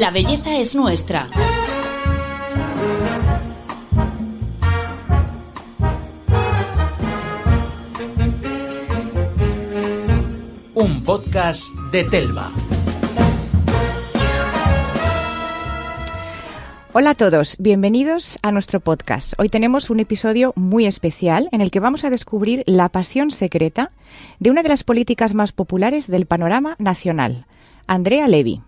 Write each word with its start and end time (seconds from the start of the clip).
La 0.00 0.10
belleza 0.10 0.56
es 0.56 0.74
nuestra. 0.74 1.28
Un 10.72 11.04
podcast 11.04 11.64
de 11.90 12.04
Telva. 12.04 12.50
Hola 16.94 17.10
a 17.10 17.14
todos, 17.14 17.56
bienvenidos 17.58 18.38
a 18.40 18.50
nuestro 18.50 18.80
podcast. 18.80 19.34
Hoy 19.38 19.50
tenemos 19.50 19.90
un 19.90 20.00
episodio 20.00 20.54
muy 20.56 20.86
especial 20.86 21.50
en 21.52 21.60
el 21.60 21.70
que 21.70 21.80
vamos 21.80 22.04
a 22.04 22.10
descubrir 22.10 22.64
la 22.66 22.88
pasión 22.88 23.30
secreta 23.30 23.92
de 24.38 24.50
una 24.50 24.62
de 24.62 24.70
las 24.70 24.84
políticas 24.84 25.34
más 25.34 25.52
populares 25.52 26.06
del 26.06 26.24
panorama 26.24 26.76
nacional, 26.78 27.44
Andrea 27.86 28.26
Levy. 28.26 28.62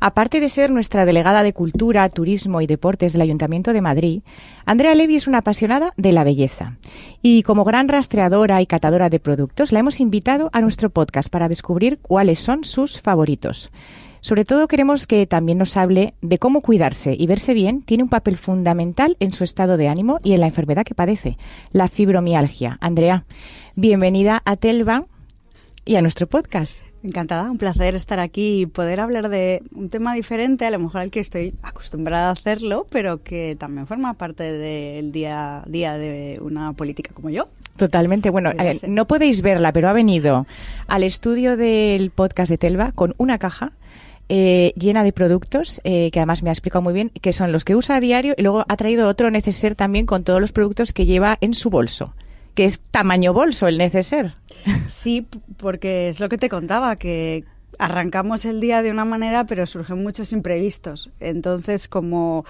Aparte 0.00 0.40
de 0.40 0.48
ser 0.48 0.70
nuestra 0.70 1.04
delegada 1.04 1.42
de 1.42 1.52
Cultura, 1.52 2.08
Turismo 2.08 2.60
y 2.60 2.66
Deportes 2.66 3.12
del 3.12 3.22
Ayuntamiento 3.22 3.72
de 3.72 3.80
Madrid, 3.80 4.22
Andrea 4.64 4.94
Levy 4.94 5.16
es 5.16 5.26
una 5.26 5.38
apasionada 5.38 5.92
de 5.96 6.12
la 6.12 6.24
belleza. 6.24 6.76
Y 7.22 7.42
como 7.42 7.64
gran 7.64 7.88
rastreadora 7.88 8.60
y 8.60 8.66
catadora 8.66 9.08
de 9.08 9.20
productos, 9.20 9.72
la 9.72 9.80
hemos 9.80 10.00
invitado 10.00 10.50
a 10.52 10.60
nuestro 10.60 10.90
podcast 10.90 11.30
para 11.30 11.48
descubrir 11.48 11.98
cuáles 12.00 12.38
son 12.38 12.64
sus 12.64 13.00
favoritos. 13.00 13.70
Sobre 14.20 14.44
todo 14.44 14.66
queremos 14.66 15.06
que 15.06 15.24
también 15.26 15.58
nos 15.58 15.76
hable 15.76 16.14
de 16.20 16.38
cómo 16.38 16.60
cuidarse 16.60 17.14
y 17.16 17.26
verse 17.26 17.54
bien 17.54 17.82
tiene 17.82 18.02
un 18.02 18.08
papel 18.08 18.36
fundamental 18.36 19.16
en 19.20 19.30
su 19.30 19.44
estado 19.44 19.76
de 19.76 19.86
ánimo 19.86 20.18
y 20.24 20.32
en 20.32 20.40
la 20.40 20.46
enfermedad 20.46 20.84
que 20.84 20.96
padece, 20.96 21.38
la 21.70 21.86
fibromialgia. 21.86 22.76
Andrea, 22.80 23.24
bienvenida 23.76 24.42
a 24.44 24.56
Telva 24.56 25.06
y 25.84 25.94
a 25.94 26.02
nuestro 26.02 26.26
podcast. 26.26 26.85
Encantada, 27.06 27.48
un 27.48 27.56
placer 27.56 27.94
estar 27.94 28.18
aquí 28.18 28.62
y 28.62 28.66
poder 28.66 28.98
hablar 28.98 29.28
de 29.28 29.62
un 29.72 29.88
tema 29.88 30.12
diferente, 30.14 30.66
a 30.66 30.70
lo 30.70 30.80
mejor 30.80 31.02
al 31.02 31.12
que 31.12 31.20
estoy 31.20 31.54
acostumbrada 31.62 32.30
a 32.30 32.32
hacerlo, 32.32 32.84
pero 32.90 33.22
que 33.22 33.54
también 33.56 33.86
forma 33.86 34.14
parte 34.14 34.42
del 34.42 35.12
día 35.12 35.58
a 35.58 35.64
día 35.66 35.98
de 35.98 36.40
una 36.42 36.72
política 36.72 37.12
como 37.14 37.30
yo. 37.30 37.46
Totalmente. 37.76 38.30
Bueno, 38.30 38.50
no 38.88 39.06
podéis 39.06 39.40
verla, 39.40 39.72
pero 39.72 39.88
ha 39.88 39.92
venido 39.92 40.46
al 40.88 41.04
estudio 41.04 41.56
del 41.56 42.10
podcast 42.10 42.50
de 42.50 42.58
Telva 42.58 42.90
con 42.90 43.14
una 43.18 43.38
caja 43.38 43.70
eh, 44.28 44.72
llena 44.76 45.04
de 45.04 45.12
productos, 45.12 45.80
eh, 45.84 46.10
que 46.10 46.18
además 46.18 46.42
me 46.42 46.50
ha 46.50 46.52
explicado 46.52 46.82
muy 46.82 46.92
bien, 46.92 47.10
que 47.10 47.32
son 47.32 47.52
los 47.52 47.64
que 47.64 47.76
usa 47.76 47.94
a 47.94 48.00
diario 48.00 48.34
y 48.36 48.42
luego 48.42 48.64
ha 48.66 48.76
traído 48.76 49.06
otro 49.06 49.30
neceser 49.30 49.76
también 49.76 50.06
con 50.06 50.24
todos 50.24 50.40
los 50.40 50.50
productos 50.50 50.92
que 50.92 51.06
lleva 51.06 51.38
en 51.40 51.54
su 51.54 51.70
bolso 51.70 52.14
que 52.56 52.64
es 52.64 52.80
tamaño 52.90 53.32
bolso 53.32 53.68
el 53.68 53.78
neceser. 53.78 54.34
Sí, 54.88 55.28
porque 55.58 56.08
es 56.08 56.18
lo 56.18 56.28
que 56.28 56.38
te 56.38 56.48
contaba, 56.48 56.96
que 56.96 57.44
arrancamos 57.78 58.46
el 58.46 58.60
día 58.60 58.82
de 58.82 58.90
una 58.90 59.04
manera, 59.04 59.44
pero 59.44 59.66
surgen 59.66 60.02
muchos 60.02 60.32
imprevistos. 60.32 61.10
Entonces, 61.20 61.86
como 61.86 62.46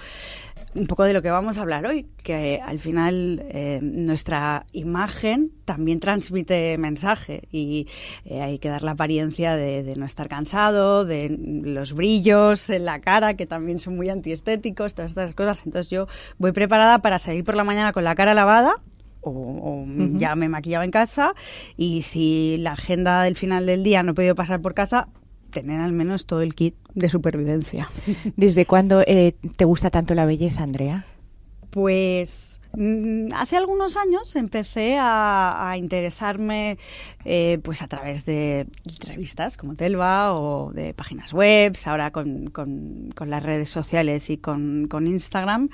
un 0.75 0.87
poco 0.87 1.03
de 1.03 1.13
lo 1.13 1.21
que 1.21 1.29
vamos 1.29 1.57
a 1.57 1.61
hablar 1.61 1.85
hoy, 1.85 2.05
que 2.23 2.61
al 2.63 2.79
final 2.79 3.43
eh, 3.49 3.79
nuestra 3.81 4.65
imagen 4.71 5.51
también 5.65 5.99
transmite 5.99 6.77
mensaje 6.77 7.47
y 7.51 7.87
eh, 8.25 8.41
hay 8.41 8.59
que 8.59 8.69
dar 8.69 8.83
la 8.83 8.91
apariencia 8.91 9.55
de, 9.55 9.83
de, 9.83 9.95
no 9.95 10.05
estar 10.05 10.29
cansado, 10.29 11.03
de 11.03 11.35
los 11.63 11.93
brillos 11.93 12.69
en 12.69 12.85
la 12.85 13.01
cara, 13.01 13.33
que 13.33 13.45
también 13.45 13.79
son 13.79 13.97
muy 13.97 14.09
antiestéticos, 14.09 14.93
todas 14.93 15.11
estas 15.11 15.33
cosas. 15.33 15.65
Entonces 15.65 15.89
yo 15.89 16.07
voy 16.37 16.53
preparada 16.53 16.99
para 16.99 17.19
salir 17.19 17.43
por 17.43 17.55
la 17.55 17.65
mañana 17.65 17.91
con 17.91 18.05
la 18.05 18.15
cara 18.15 18.33
lavada 18.33 18.75
o, 19.27 19.31
o 19.31 19.81
uh 19.81 19.85
-huh. 19.85 20.19
ya 20.19 20.35
me 20.35 20.49
maquillaba 20.49 20.85
en 20.85 20.91
casa 20.91 21.33
y 21.75 22.01
si 22.01 22.57
la 22.57 22.73
agenda 22.73 23.23
del 23.23 23.35
final 23.35 23.65
del 23.65 23.83
día 23.83 24.03
no 24.03 24.11
he 24.11 24.15
podido 24.15 24.35
pasar 24.35 24.61
por 24.61 24.73
casa, 24.73 25.07
tener 25.49 25.79
al 25.81 25.91
menos 25.91 26.25
todo 26.25 26.41
el 26.41 26.55
kit 26.55 26.75
de 26.93 27.09
supervivencia. 27.09 27.89
¿Desde 28.35 28.65
cuándo 28.65 29.01
eh, 29.05 29.35
te 29.55 29.65
gusta 29.65 29.89
tanto 29.89 30.13
la 30.13 30.25
belleza, 30.25 30.63
Andrea? 30.63 31.05
Pues 31.69 32.56
hace 33.33 33.57
algunos 33.57 33.97
años 33.97 34.35
empecé 34.35 34.97
a, 34.99 35.69
a 35.69 35.77
interesarme 35.77 36.77
eh, 37.29 37.59
pues 37.61 37.81
a 37.81 37.87
través 37.87 38.23
de 38.25 38.67
revistas 39.05 39.57
como 39.57 39.73
Telva 39.73 40.33
o 40.33 40.71
de 40.71 40.93
páginas 40.93 41.33
web, 41.33 41.75
ahora 41.85 42.11
con, 42.11 42.49
con, 42.51 43.11
con 43.13 43.29
las 43.29 43.43
redes 43.43 43.67
sociales 43.69 44.29
y 44.29 44.37
con, 44.37 44.87
con 44.89 45.07
Instagram. 45.07 45.67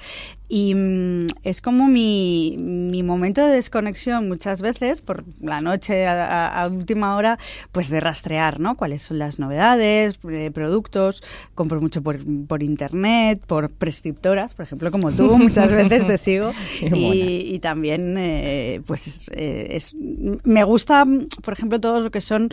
Y 0.50 0.74
mm, 0.74 1.28
es 1.44 1.62
como 1.62 1.88
mi, 1.88 2.56
mi, 2.58 3.04
momento 3.04 3.46
de 3.46 3.54
desconexión 3.54 4.28
muchas 4.28 4.62
veces 4.62 5.02
por 5.02 5.26
la 5.42 5.62
noche 5.62 6.08
a, 6.08 6.62
a, 6.62 6.68
última 6.68 7.16
hora, 7.16 7.38
pues 7.72 7.90
de 7.90 8.00
rastrear, 8.00 8.60
¿no? 8.60 8.76
Cuáles 8.76 9.04
son 9.04 9.20
las 9.20 9.40
novedades, 9.40 10.20
eh, 10.30 10.52
productos, 10.52 11.24
compro 11.56 11.82
mucho 11.82 12.02
por, 12.02 12.20
por 12.48 12.64
internet, 12.64 13.44
por 13.46 13.72
prescriptoras, 13.72 14.54
por 14.54 14.66
ejemplo, 14.66 14.92
como 14.92 15.12
tú, 15.12 15.38
muchas 15.38 15.72
veces 15.72 16.06
te 16.08 16.18
sigo. 16.18 16.52
y, 16.82 16.86
y, 16.96 17.60
también, 17.60 18.16
eh, 18.18 18.82
pues, 18.86 19.08
es, 19.08 19.30
eh, 19.34 19.68
es, 19.72 19.96
me 20.44 20.64
gusta, 20.64 21.06
por 21.42 21.54
ejemplo, 21.54 21.80
todo 21.80 22.02
lo 22.02 22.12
que 22.12 22.22
son 22.22 22.50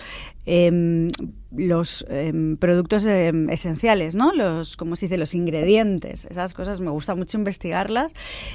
eh, 0.47 1.09
los 1.57 2.05
eh, 2.09 2.33
productos 2.59 3.05
eh, 3.07 3.33
esenciales, 3.51 4.15
¿no? 4.15 4.33
Los, 4.33 4.77
¿cómo 4.77 4.97
se 4.97 5.07
dice? 5.07 5.17
Los 5.17 5.35
ingredientes. 5.35 6.27
Esas 6.31 6.55
cosas 6.55 6.81
me 6.81 6.91
gusta 6.91 7.15
mucho 7.15 7.39
investigarlas 7.39 8.13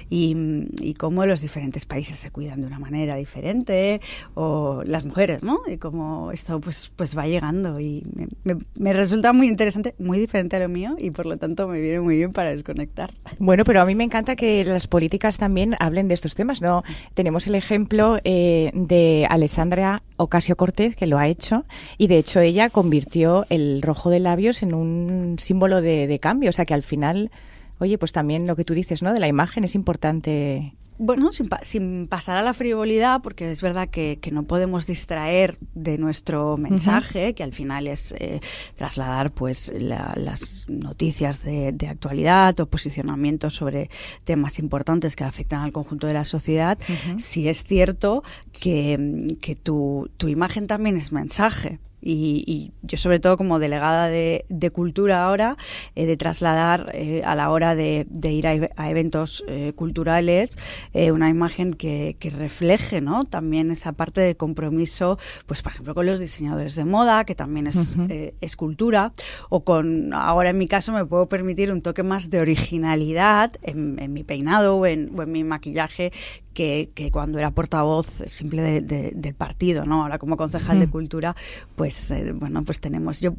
y, 0.09 0.35
y, 0.79 0.93
cómo 0.93 1.25
los 1.25 1.41
diferentes 1.41 1.85
países 1.85 2.19
se 2.19 2.31
cuidan 2.31 2.61
de 2.61 2.67
una 2.67 2.79
manera 2.79 3.15
diferente 3.15 4.01
o 4.33 4.83
las 4.85 5.05
mujeres, 5.05 5.43
¿no? 5.43 5.59
Y 5.67 5.77
cómo 5.77 6.31
esto 6.31 6.59
pues, 6.59 6.91
pues 6.95 7.17
va 7.17 7.27
llegando 7.27 7.79
y 7.79 8.03
me, 8.13 8.27
me, 8.43 8.61
me 8.75 8.93
resulta 8.93 9.33
muy 9.33 9.47
interesante, 9.47 9.95
muy 9.99 10.19
diferente 10.19 10.55
a 10.55 10.59
lo 10.59 10.69
mío 10.69 10.95
y 10.97 11.11
por 11.11 11.25
lo 11.25 11.37
tanto 11.37 11.67
me 11.67 11.81
viene 11.81 11.99
muy 11.99 12.17
bien 12.17 12.31
para 12.31 12.51
desconectar. 12.51 13.11
Bueno, 13.39 13.63
pero 13.65 13.81
a 13.81 13.85
mí 13.85 13.95
me 13.95 14.03
encanta 14.03 14.35
que 14.35 14.63
las 14.63 14.87
políticas 14.87 15.37
también 15.37 15.75
hablen 15.79 16.07
de 16.07 16.13
estos 16.13 16.35
temas, 16.35 16.61
¿no? 16.61 16.83
Tenemos 17.13 17.47
el 17.47 17.55
ejemplo 17.55 18.19
eh, 18.23 18.71
de 18.73 19.27
Alessandra 19.29 20.03
Ocasio 20.17 20.55
Cortez, 20.55 20.95
que 20.95 21.07
lo 21.07 21.17
ha 21.17 21.27
hecho, 21.27 21.65
y 21.97 22.07
de 22.07 22.17
hecho 22.17 22.39
ella 22.39 22.69
convirtió 22.85 23.47
el 23.49 23.81
rojo 23.81 24.11
de 24.11 24.19
labios 24.19 24.61
en 24.61 24.75
un 24.75 25.37
símbolo 25.39 25.81
de, 25.81 26.05
de, 26.05 26.19
cambio. 26.19 26.51
O 26.51 26.53
sea 26.53 26.65
que 26.65 26.75
al 26.75 26.83
final, 26.83 27.31
oye, 27.79 27.97
pues 27.97 28.11
también 28.11 28.45
lo 28.45 28.55
que 28.55 28.63
tú 28.63 28.75
dices, 28.75 29.01
¿no? 29.01 29.11
De 29.11 29.19
la 29.19 29.27
imagen 29.27 29.63
es 29.63 29.73
importante. 29.73 30.75
Bueno, 30.99 31.31
sin, 31.31 31.49
pa 31.49 31.59
sin 31.63 32.07
pasar 32.07 32.37
a 32.37 32.43
la 32.43 32.53
frivolidad, 32.53 33.23
porque 33.23 33.49
es 33.49 33.63
verdad 33.63 33.89
que, 33.89 34.19
que 34.21 34.29
no 34.29 34.43
podemos 34.43 34.85
distraer 34.85 35.57
de 35.73 35.97
nuestro 35.97 36.57
mensaje, 36.57 37.25
uh 37.25 37.29
-huh. 37.29 37.33
que 37.33 37.43
al 37.43 37.53
final 37.53 37.87
es 37.87 38.13
eh, 38.19 38.39
trasladar 38.75 39.31
pues 39.31 39.73
la, 39.81 40.13
las 40.15 40.67
noticias 40.69 41.43
de, 41.43 41.71
de, 41.71 41.87
actualidad 41.87 42.59
o 42.59 42.67
posicionamientos 42.67 43.55
sobre 43.55 43.89
temas 44.25 44.59
importantes 44.59 45.15
que 45.15 45.23
afectan 45.23 45.61
al 45.61 45.71
conjunto 45.71 46.05
de 46.05 46.13
la 46.13 46.23
sociedad. 46.23 46.77
Uh 46.87 46.93
-huh. 46.93 47.19
Si 47.19 47.49
es 47.49 47.63
cierto 47.63 48.21
que, 48.51 49.35
que 49.41 49.55
tu, 49.55 50.07
tu 50.17 50.27
imagen 50.27 50.67
también 50.67 50.97
es 50.97 51.11
mensaje. 51.11 51.79
Y, 52.07 52.43
y, 52.45 52.71
yo 52.83 52.97
sobre 52.99 53.19
todo 53.19 53.35
como 53.35 53.57
delegada 53.57 54.09
de, 54.09 54.45
de 54.47 54.69
cultura 54.69 55.25
ahora, 55.25 55.57
eh, 55.95 56.05
de 56.05 56.17
trasladar 56.17 56.91
eh, 56.93 57.23
a 57.25 57.33
la 57.33 57.49
hora 57.49 57.73
de, 57.73 58.05
de 58.09 58.31
ir 58.31 58.47
a, 58.47 58.51
a 58.75 58.89
eventos 58.91 59.43
eh, 59.47 59.73
culturales 59.75 60.57
eh, 60.93 61.11
una 61.11 61.29
imagen 61.29 61.73
que, 61.73 62.15
que, 62.19 62.29
refleje 62.29 63.01
¿no? 63.01 63.25
también 63.25 63.71
esa 63.71 63.93
parte 63.93 64.21
de 64.21 64.37
compromiso, 64.37 65.17
pues 65.47 65.63
por 65.63 65.71
ejemplo 65.71 65.95
con 65.95 66.05
los 66.05 66.19
diseñadores 66.19 66.75
de 66.75 66.85
moda, 66.85 67.25
que 67.25 67.33
también 67.33 67.65
es, 67.65 67.95
uh 67.95 68.01
-huh. 68.01 68.33
es 68.39 68.55
cultura, 68.55 69.13
o 69.49 69.63
con, 69.63 70.13
ahora 70.13 70.51
en 70.51 70.57
mi 70.57 70.67
caso 70.67 70.91
me 70.91 71.05
puedo 71.05 71.27
permitir 71.27 71.71
un 71.71 71.81
toque 71.81 72.03
más 72.03 72.29
de 72.29 72.39
originalidad 72.39 73.53
en, 73.63 73.97
en 73.99 74.13
mi 74.13 74.23
peinado 74.23 74.77
o 74.77 74.85
en, 74.85 75.11
o 75.17 75.23
en 75.23 75.31
mi 75.31 75.43
maquillaje, 75.43 76.11
que, 76.53 76.89
que, 76.95 77.11
cuando 77.11 77.37
era 77.37 77.51
portavoz 77.51 78.07
simple 78.29 78.61
de, 78.61 78.81
de, 78.81 79.11
del 79.13 79.35
partido, 79.35 79.85
¿no? 79.85 80.03
Ahora 80.03 80.17
como 80.17 80.37
concejal 80.37 80.79
de 80.79 80.89
cultura, 80.89 81.35
pues 81.75 81.94
eh, 82.11 82.33
bueno, 82.35 82.63
pues 82.63 82.79
tenemos. 82.79 83.19
Yo 83.19 83.35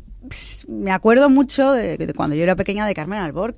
me 0.68 0.92
acuerdo 0.92 1.28
mucho 1.28 1.72
de, 1.72 1.96
de, 1.96 2.14
cuando 2.14 2.36
yo 2.36 2.42
era 2.42 2.56
pequeña 2.56 2.86
de 2.86 2.94
Carmen 2.94 3.20
Alborg, 3.20 3.56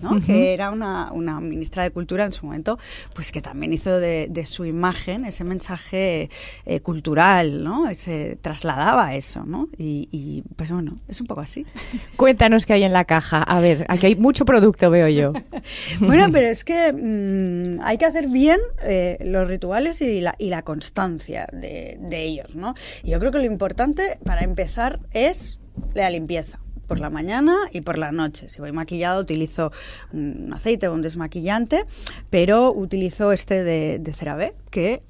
¿no? 0.00 0.10
Uh 0.10 0.14
-huh. 0.16 0.26
que 0.26 0.52
era 0.52 0.70
una, 0.70 1.12
una, 1.12 1.40
ministra 1.40 1.82
de 1.82 1.90
Cultura 1.90 2.24
en 2.24 2.32
su 2.32 2.46
momento, 2.46 2.78
pues 3.14 3.32
que 3.32 3.42
también 3.42 3.72
hizo 3.72 3.98
de, 3.98 4.26
de 4.30 4.46
su 4.46 4.64
imagen 4.64 5.24
ese 5.24 5.44
mensaje 5.44 6.30
eh, 6.64 6.80
cultural, 6.80 7.62
¿no? 7.62 7.88
Ese, 7.88 8.38
trasladaba 8.40 9.14
eso, 9.14 9.44
¿no? 9.44 9.68
Y, 9.76 10.08
y, 10.10 10.42
pues 10.56 10.70
bueno, 10.70 10.92
es 11.08 11.20
un 11.20 11.26
poco 11.26 11.40
así. 11.40 11.66
Cuéntanos 12.16 12.66
qué 12.66 12.74
hay 12.74 12.84
en 12.84 12.92
la 12.92 13.04
caja. 13.04 13.42
A 13.42 13.60
ver, 13.60 13.86
aquí 13.88 14.06
hay 14.06 14.16
mucho 14.16 14.44
producto, 14.44 14.90
veo 14.90 15.08
yo. 15.08 15.32
bueno, 16.00 16.26
pero 16.32 16.48
es 16.48 16.64
que 16.64 16.92
mmm, 16.92 17.80
hay 17.82 17.98
que 17.98 18.06
hacer 18.06 18.28
bien 18.28 18.60
eh, 18.82 19.18
los 19.20 19.48
rituales 19.48 20.00
y 20.00 20.20
la, 20.20 20.34
y 20.38 20.50
la 20.50 20.62
constancia 20.62 21.48
de, 21.52 21.98
de 22.00 22.22
ellos, 22.22 22.54
¿no? 22.56 22.74
Y 23.02 23.10
yo 23.10 23.18
creo 23.18 23.30
que 23.32 23.38
lo 23.38 23.44
importante 23.44 24.18
para 24.24 24.42
empezar 24.42 25.00
es 25.12 25.60
la 25.94 26.10
limpieza 26.10 26.60
por 26.86 27.00
la 27.00 27.10
mañana 27.10 27.56
y 27.72 27.80
por 27.80 27.98
la 27.98 28.12
noche. 28.12 28.48
Si 28.48 28.60
voy 28.60 28.72
maquillado 28.72 29.20
utilizo 29.20 29.72
un 30.12 30.52
aceite 30.52 30.88
o 30.88 30.94
un 30.94 31.02
desmaquillante, 31.02 31.84
pero 32.30 32.72
utilizo 32.72 33.32
este 33.32 33.64
de, 33.64 33.98
de 34.00 34.12
CeraVe 34.12 34.54
que 34.70 35.02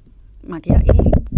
maquilla 0.43 0.81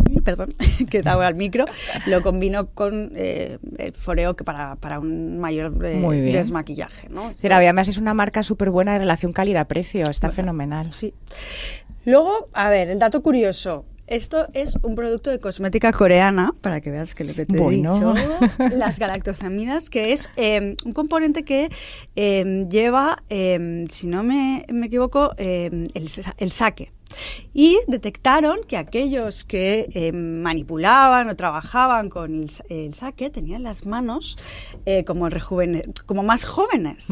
y 0.09 0.21
perdón, 0.21 0.55
que 0.89 1.01
daba 1.01 1.27
al 1.27 1.35
micro, 1.35 1.65
lo 2.05 2.21
combino 2.21 2.67
con 2.67 3.11
eh, 3.15 3.57
el 3.77 3.93
foreo 3.93 4.35
que 4.35 4.43
para, 4.43 4.75
para 4.75 4.99
un 4.99 5.39
mayor 5.39 5.85
eh, 5.85 6.31
desmaquillaje. 6.31 7.09
¿no? 7.09 7.33
CeraVe 7.35 7.65
además 7.65 7.87
es 7.87 7.97
una 7.97 8.13
marca 8.13 8.43
súper 8.43 8.69
buena 8.69 8.93
de 8.93 8.99
relación 8.99 9.33
calidad-precio, 9.33 10.09
está 10.09 10.31
fenomenal. 10.31 10.93
Sí. 10.93 11.13
Luego, 12.05 12.49
a 12.53 12.69
ver, 12.69 12.89
el 12.89 12.99
dato 12.99 13.21
curioso. 13.21 13.85
Esto 14.09 14.47
es 14.53 14.73
un 14.81 14.95
producto 14.95 15.29
de 15.29 15.39
cosmética 15.39 15.91
coreana, 15.93 16.53
para 16.61 16.81
que 16.81 16.89
veas 16.89 17.13
que 17.13 17.23
lo 17.25 17.33
que 17.35 17.45
te 17.45 17.57
Bueno. 17.57 17.91
he 17.91 17.93
dicho. 17.93 18.75
Las 18.75 18.97
galactosamidas, 18.97 19.89
que 19.91 20.13
es 20.13 20.29
eh, 20.35 20.75
un 20.83 20.93
componente 20.93 21.43
que 21.43 21.69
eh, 22.15 22.65
lleva, 22.69 23.23
eh, 23.29 23.85
si 23.91 24.07
no 24.07 24.23
me, 24.23 24.65
me 24.71 24.87
equivoco, 24.87 25.33
el, 25.37 26.09
sa- 26.09 26.33
el 26.39 26.49
saque. 26.51 26.91
Y 27.53 27.77
detectaron 27.87 28.59
que 28.67 28.77
aquellos 28.77 29.43
que 29.43 29.89
eh, 29.93 30.11
manipulaban 30.11 31.29
o 31.29 31.35
trabajaban 31.35 32.09
con 32.09 32.33
el, 32.43 32.49
sa- 32.49 32.63
el 32.69 32.93
saque 32.95 33.29
tenían 33.29 33.61
las 33.63 33.85
manos 33.85 34.37
eh, 34.85 35.03
como, 35.05 35.29
rejuvene- 35.29 35.91
como 36.05 36.23
más 36.23 36.45
jóvenes. 36.45 37.07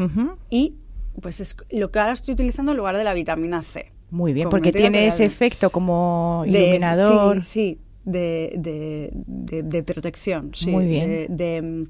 Y 0.50 0.74
pues 1.22 1.40
es 1.40 1.56
lo 1.70 1.90
que 1.90 1.98
ahora 2.00 2.12
estoy 2.12 2.34
utilizando 2.34 2.72
en 2.72 2.78
lugar 2.78 2.96
de 2.96 3.04
la 3.04 3.12
vitamina 3.14 3.62
C. 3.62 3.92
Muy 4.10 4.32
bien, 4.32 4.48
porque 4.48 4.72
tiene 4.72 5.06
ese 5.06 5.24
efecto 5.24 5.70
como 5.70 6.42
de- 6.46 6.50
iluminador. 6.50 7.44
Sí, 7.44 7.50
sí, 7.50 7.78
de, 8.04 8.54
de, 8.56 9.10
de- 9.12 9.62
de 9.64 9.82
protección. 9.82 10.50
Sí, 10.54 10.70
Muy 10.70 10.86
bien. 10.86 11.26
De, 11.36 11.86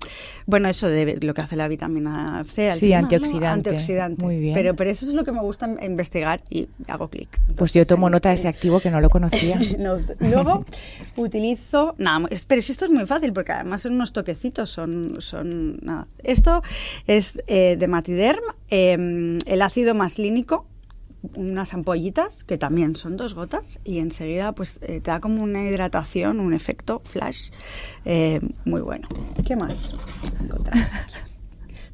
bueno, 0.47 0.69
eso 0.69 0.89
de 0.89 1.17
lo 1.23 1.33
que 1.33 1.43
hace 1.43 1.55
la 1.55 1.69
vitamina 1.69 2.43
C. 2.49 2.71
al 2.71 2.75
Sí, 2.75 2.87
final, 2.87 3.03
¿no? 3.03 3.07
antioxidante. 3.07 3.71
Antioxidante. 3.71 4.25
Muy 4.25 4.39
bien. 4.41 4.55
Pero, 4.55 4.75
pero 4.75 4.91
eso 4.91 5.07
es 5.07 5.15
lo 5.15 5.23
que 5.23 5.31
me 5.31 5.41
gusta 5.41 5.73
investigar 5.81 6.43
y 6.51 6.67
hago 6.89 7.07
clic. 7.07 7.41
Pues 7.55 7.73
yo 7.73 7.87
tomo 7.87 8.09
en- 8.09 8.13
nota 8.15 8.31
de 8.31 8.35
ese 8.35 8.49
activo 8.49 8.81
que 8.81 8.91
no 8.91 9.01
lo 9.01 9.11
conocía. 9.11 9.61
no, 9.79 9.99
luego 10.19 10.65
utilizo. 11.17 11.95
Nada, 11.99 12.29
pero 12.49 12.61
esto 12.61 12.85
es 12.85 12.91
muy 12.91 13.07
fácil 13.07 13.33
porque 13.33 13.53
además 13.53 13.83
son 13.83 13.95
unos 13.95 14.13
toquecitos, 14.13 14.71
son. 14.71 15.21
son 15.21 15.79
nada. 15.83 16.09
Esto 16.25 16.63
es 17.07 17.41
eh, 17.47 17.77
de 17.79 17.87
Matiderm, 17.87 18.43
eh, 18.71 19.39
el 19.47 19.63
ácido 19.63 19.95
maslínico, 19.95 20.67
unas 21.35 21.75
ampollitas 21.75 22.45
que 22.45 22.59
también 22.59 22.97
son 22.97 23.17
dos 23.17 23.35
gotas 23.35 23.81
y 23.85 23.99
enseguida 23.99 24.53
pues 24.53 24.79
eh, 24.83 25.01
te 25.01 25.11
da 25.11 25.21
como 25.21 25.43
una 25.43 25.63
hidratación, 25.65 26.41
un 26.41 26.55
efecto 26.55 27.01
flash 27.05 27.51
eh, 28.05 28.41
muy 28.65 28.81
bueno. 28.81 29.09
¿Qué 29.45 29.57
más 29.57 29.97
encontramos 30.41 30.95
aquí? 30.95 31.28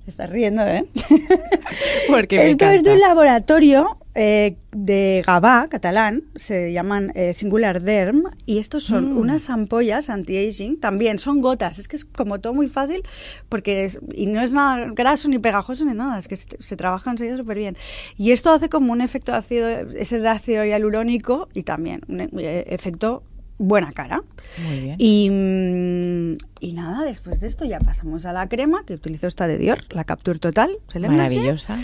Te 0.05 0.11
estás 0.11 0.29
riendo, 0.31 0.63
¿eh? 0.67 0.85
Porque 2.11 2.37
me 2.39 2.51
Esto 2.51 2.67
es 2.67 2.83
de 2.83 2.93
un 2.93 3.01
laboratorio 3.01 3.99
eh, 4.15 4.57
de 4.73 5.25
Gabá, 5.27 5.67
catalán, 5.71 6.25
se 6.37 6.73
llaman 6.73 7.11
eh, 7.15 7.33
Singular 7.35 7.81
Derm, 7.83 8.25
y 8.47 8.59
estos 8.59 8.85
son 8.85 9.15
Mm. 9.15 9.19
unas 9.19 9.49
ampollas 9.51 10.11
anti-aging, 10.11 10.79
también 10.79 11.19
son 11.19 11.41
gotas, 11.41 11.79
es 11.79 11.89
que 11.89 11.97
es 11.97 12.05
como 12.05 12.39
todo 12.39 12.53
muy 12.55 12.69
fácil, 12.69 13.03
porque 13.49 13.85
es- 13.87 13.99
y 14.13 14.27
no 14.27 14.41
es 14.43 14.53
nada 14.53 14.87
graso 14.95 15.29
ni 15.29 15.39
pegajoso 15.39 15.85
ni 15.87 15.95
nada, 15.95 16.19
es 16.19 16.29
que 16.29 16.37
se, 16.37 16.49
se 16.61 16.77
trabaja 16.77 17.11
enseguida 17.11 17.37
súper 17.39 17.57
bien. 17.59 17.77
Y 18.19 18.33
esto 18.33 18.53
hace 18.53 18.69
como 18.69 18.93
un 18.93 19.01
efecto 19.01 19.33
ácido, 19.35 19.69
ese 19.69 20.21
de 20.21 20.29
ácido 20.29 20.65
hialurónico, 20.65 21.49
y 21.55 21.63
también 21.63 22.03
un 22.09 22.21
eh, 22.21 22.65
efecto 22.69 23.23
buena 23.59 23.93
cara. 23.93 24.23
Muy 24.67 24.81
bien. 24.81 24.97
Y, 24.99 25.31
mm, 25.31 26.37
y 26.61 26.73
nada, 26.73 27.05
después 27.05 27.41
de 27.41 27.47
esto 27.47 27.65
ya 27.65 27.79
pasamos 27.81 28.27
a 28.27 28.33
la 28.33 28.49
crema, 28.49 28.85
que 28.85 28.95
utilizo 28.95 29.27
esta 29.27 29.47
de 29.47 29.59
Dior, 29.59 29.79
la 29.91 30.05
Capture 30.05 30.39
Total. 30.39 30.71
Maravillosa. 31.17 31.79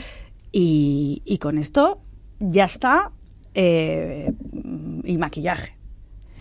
Y, 0.53 1.23
y 1.25 1.39
con 1.39 1.59
esto 1.59 2.01
ya 2.41 2.65
está. 2.65 3.13
eh, 3.55 4.33
y 5.05 5.17
maquillaje. 5.17 5.75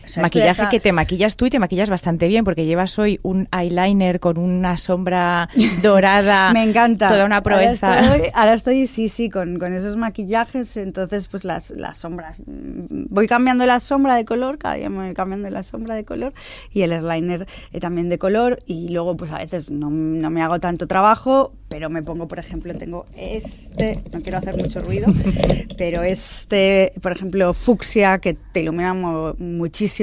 O 0.09 0.13
sea, 0.13 0.23
Maquillaje 0.23 0.49
está- 0.51 0.69
que 0.69 0.79
te 0.79 0.91
maquillas 0.91 1.35
tú 1.35 1.45
y 1.45 1.49
te 1.51 1.59
maquillas 1.59 1.89
bastante 1.89 2.27
bien, 2.27 2.43
porque 2.43 2.65
llevas 2.65 2.97
hoy 2.97 3.19
un 3.21 3.47
eyeliner 3.51 4.19
con 4.19 4.37
una 4.39 4.75
sombra 4.77 5.49
dorada. 5.83 6.51
Me 6.51 6.63
encanta. 6.63 7.09
Toda 7.09 7.25
una 7.25 7.43
proeza. 7.43 7.93
Ahora 7.99 8.15
estoy, 8.15 8.31
ahora 8.33 8.53
estoy, 8.53 8.87
sí, 8.87 9.07
sí, 9.09 9.29
con, 9.29 9.59
con 9.59 9.73
esos 9.73 9.95
maquillajes. 9.97 10.77
Entonces, 10.77 11.27
pues 11.27 11.43
las, 11.43 11.69
las 11.71 11.97
sombras. 11.97 12.39
mm, 12.39 13.05
Voy 13.11 13.27
cambiando 13.27 13.65
la 13.65 13.79
sombra 13.79 14.15
de 14.15 14.25
color, 14.25 14.57
cada 14.57 14.75
día 14.75 14.89
me 14.89 15.05
voy 15.05 15.13
cambiando 15.13 15.49
la 15.49 15.63
sombra 15.63 15.95
de 15.95 16.05
color. 16.05 16.33
Y 16.71 16.81
el 16.81 16.91
eyeliner 16.91 17.45
eh, 17.71 17.79
también 17.79 18.09
de 18.09 18.17
color. 18.17 18.59
Y 18.65 18.89
luego, 18.89 19.15
pues 19.15 19.31
a 19.31 19.37
veces 19.37 19.69
no, 19.71 19.89
no 19.91 20.29
me 20.29 20.41
hago 20.41 20.59
tanto 20.59 20.87
trabajo, 20.87 21.53
pero 21.69 21.89
me 21.89 22.01
pongo, 22.01 22.27
por 22.27 22.39
ejemplo, 22.39 22.73
tengo 22.75 23.05
este. 23.15 24.01
No 24.11 24.21
quiero 24.21 24.39
hacer 24.39 24.57
mucho 24.57 24.79
ruido, 24.79 25.07
pero 25.77 26.01
este, 26.03 26.93
por 27.01 27.11
ejemplo, 27.11 27.53
fucsia, 27.53 28.17
que 28.19 28.33
te 28.33 28.61
ilumina 28.61 28.93
mu- 28.93 29.33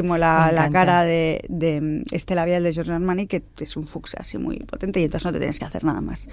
muchísimo 0.03 0.17
la, 0.19 0.69
cara 0.73 1.05
de, 1.05 1.45
de 1.49 1.81
mm, 1.81 2.03
este 2.13 2.35
labial 2.35 2.63
de 2.63 2.73
Giorgio 2.73 2.95
Armani, 2.95 3.27
que 3.27 3.43
es 3.61 3.77
un 3.77 3.87
fucsia 3.87 4.19
así 4.21 4.39
muy 4.39 4.59
potente 4.59 5.01
y 5.01 5.05
entonces 5.05 5.25
no 5.27 5.33
te 5.33 5.39
tienes 5.39 5.59
que 5.59 5.65
hacer 5.65 5.85
nada 5.85 6.01
más. 6.01 6.29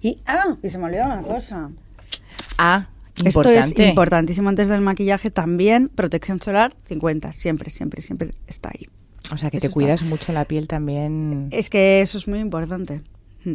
Y, 0.00 0.20
ah, 0.26 0.56
y 0.62 0.68
se 0.68 0.78
me 0.78 0.84
olvidó 0.84 1.06
una 1.06 1.22
cosa. 1.22 1.70
Ah, 2.58 2.88
Esto 3.24 3.48
es 3.50 3.78
importantísimo 3.78 4.48
antes 4.48 4.68
del 4.68 4.80
maquillaje 4.80 5.30
también. 5.30 5.88
Protección 5.88 6.40
solar 6.40 6.74
50, 6.84 7.32
siempre, 7.32 7.70
siempre, 7.70 8.00
siempre 8.02 8.32
está 8.46 8.70
ahí. 8.70 8.86
O 9.32 9.36
sea, 9.36 9.50
que 9.50 9.58
Eso 9.58 9.62
te 9.62 9.66
está. 9.68 9.74
cuidas 9.74 10.02
mucho 10.02 10.32
la 10.32 10.44
piel 10.44 10.66
también. 10.66 11.48
Es 11.50 11.70
que 11.70 12.00
eso 12.00 12.18
es 12.18 12.26
muy 12.26 12.40
importante. 12.40 13.02
Mm. 13.44 13.54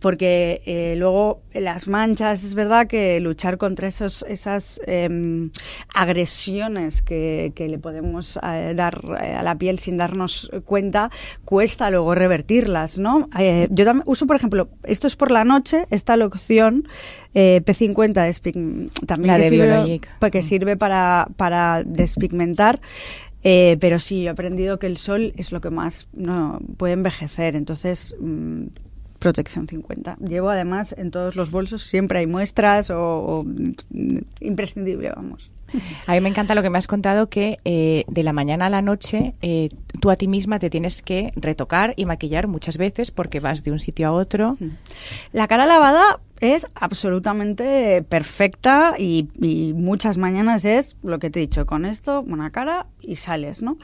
Porque 0.00 0.62
eh, 0.66 0.94
luego 0.96 1.40
las 1.54 1.88
manchas, 1.88 2.44
es 2.44 2.54
verdad 2.54 2.86
que 2.86 3.18
luchar 3.20 3.56
contra 3.56 3.88
esos, 3.88 4.24
esas 4.28 4.80
em, 4.86 5.50
agresiones 5.94 7.02
que, 7.02 7.52
que 7.54 7.68
le 7.68 7.78
podemos 7.78 8.38
eh, 8.42 8.72
dar 8.76 9.00
eh, 9.20 9.32
a 9.34 9.42
la 9.42 9.56
piel 9.56 9.78
sin 9.78 9.96
darnos 9.96 10.50
cuenta, 10.64 11.10
cuesta 11.44 11.90
luego 11.90 12.14
revertirlas, 12.14 12.98
¿no? 12.98 13.28
Yo 13.70 13.84
también 13.84 14.02
uso, 14.06 14.26
por 14.26 14.36
ejemplo, 14.36 14.68
esto 14.84 15.06
es 15.06 15.16
por 15.16 15.30
la 15.30 15.44
noche, 15.44 15.86
esta 15.90 16.16
loción 16.16 16.86
eh, 17.34 17.62
P50 17.64 18.12
despig- 18.14 18.90
también 19.06 19.32
La 19.34 19.36
que 19.36 19.42
de 19.44 19.48
sirve, 19.50 19.66
Mm. 20.40 20.42
sirve 20.42 20.76
para, 20.76 21.28
para 21.36 21.82
despigmentar. 21.84 22.80
Eh, 23.48 23.76
pero 23.80 24.00
sí, 24.00 24.22
yo 24.22 24.28
he 24.28 24.30
aprendido 24.30 24.78
que 24.78 24.86
el 24.88 24.96
sol 24.96 25.32
es 25.36 25.52
lo 25.52 25.60
que 25.60 25.70
más 25.70 26.08
no, 26.14 26.58
puede 26.78 26.94
envejecer. 26.94 27.54
Entonces, 27.54 28.16
mm, 28.20 28.64
protección 29.18 29.66
50. 29.66 30.16
Llevo 30.20 30.50
además 30.50 30.94
en 30.96 31.10
todos 31.10 31.36
los 31.36 31.50
bolsos, 31.50 31.82
siempre 31.82 32.20
hay 32.20 32.26
muestras 32.26 32.90
o, 32.90 32.98
o, 33.00 33.44
mm, 33.44 34.18
imprescindible, 34.40 35.10
vamos. 35.14 35.50
A 36.06 36.12
mí 36.12 36.20
me 36.20 36.28
encanta 36.28 36.54
lo 36.54 36.62
que 36.62 36.70
me 36.70 36.78
has 36.78 36.86
contado 36.86 37.28
que 37.28 37.58
eh, 37.64 38.04
de 38.08 38.22
la 38.22 38.32
mañana 38.32 38.66
a 38.66 38.70
la 38.70 38.82
noche 38.82 39.34
eh, 39.42 39.68
tú 40.00 40.10
a 40.10 40.16
ti 40.16 40.28
misma 40.28 40.58
te 40.58 40.70
tienes 40.70 41.02
que 41.02 41.32
retocar 41.34 41.94
y 41.96 42.06
maquillar 42.06 42.46
muchas 42.46 42.76
veces 42.76 43.10
porque 43.10 43.40
vas 43.40 43.64
de 43.64 43.72
un 43.72 43.78
sitio 43.78 44.06
a 44.08 44.12
otro. 44.12 44.56
Mm. 44.60 44.70
La 45.32 45.48
cara 45.48 45.66
lavada 45.66 46.20
es 46.40 46.66
absolutamente 46.74 48.02
perfecta 48.02 48.94
y, 48.98 49.28
muchas 49.74 50.18
mañanas 50.18 50.64
es 50.64 50.96
lo 51.02 51.18
que 51.18 51.30
te 51.30 51.38
he 51.38 51.42
dicho, 51.42 51.66
con 51.66 51.84
esto, 51.84 52.22
una 52.22 52.50
cara 52.50 52.86
y 53.00 53.16
sales, 53.16 53.62
¿no? 53.62 53.78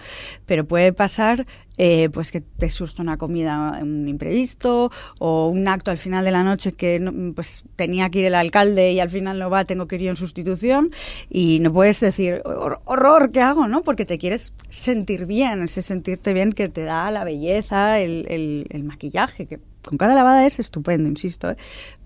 Pero 0.47 0.67
puede 0.67 0.93
pasar 0.93 1.47
eh, 1.79 2.11
pues 2.13 2.31
que 2.33 2.41
te 2.43 2.69
surge 2.69 3.01
una 3.01 3.17
comida, 3.17 3.79
un 3.83 4.07
imprevisto 4.09 4.91
o 5.19 5.49
un 5.49 5.67
acto 5.69 5.91
al 5.91 5.97
final 5.99 6.25
de 6.25 6.31
la 6.31 6.45
noche 6.45 6.73
que 6.73 7.01
pues 7.35 7.65
tenía 7.77 8.11
que 8.11 8.21
ir 8.21 8.25
el 8.27 8.35
alcalde 8.35 8.93
y 8.93 9.01
al 9.01 9.09
final 9.11 9.39
no 9.39 9.49
va, 9.49 9.65
tengo 9.65 9.87
que 9.89 9.97
ir 9.97 10.03
yo 10.03 10.11
en 10.11 10.17
sustitución 10.17 10.91
y 11.31 11.61
no 11.61 11.73
puedes 11.73 12.01
decir 12.01 12.43
"Hor- 12.45 12.81
horror, 12.85 13.31
¿qué 13.31 13.41
hago? 13.41 13.69
¿no? 13.69 13.83
Porque 13.83 14.05
te 14.05 14.19
quieres 14.19 14.53
sentir 14.69 15.25
bien, 15.27 15.63
ese 15.63 15.81
sentirte 15.83 16.35
bien 16.35 16.53
que 16.53 16.69
te 16.69 16.83
da 16.83 17.11
la 17.11 17.25
belleza, 17.25 17.99
el, 18.01 18.27
el- 18.29 18.67
el 18.71 18.85
maquillaje, 18.85 19.47
que 19.47 19.59
con 19.85 19.99
cara 19.99 20.15
lavada 20.15 20.47
es 20.47 20.59
estupendo, 20.59 21.09
insisto, 21.09 21.51
¿eh? 21.51 21.57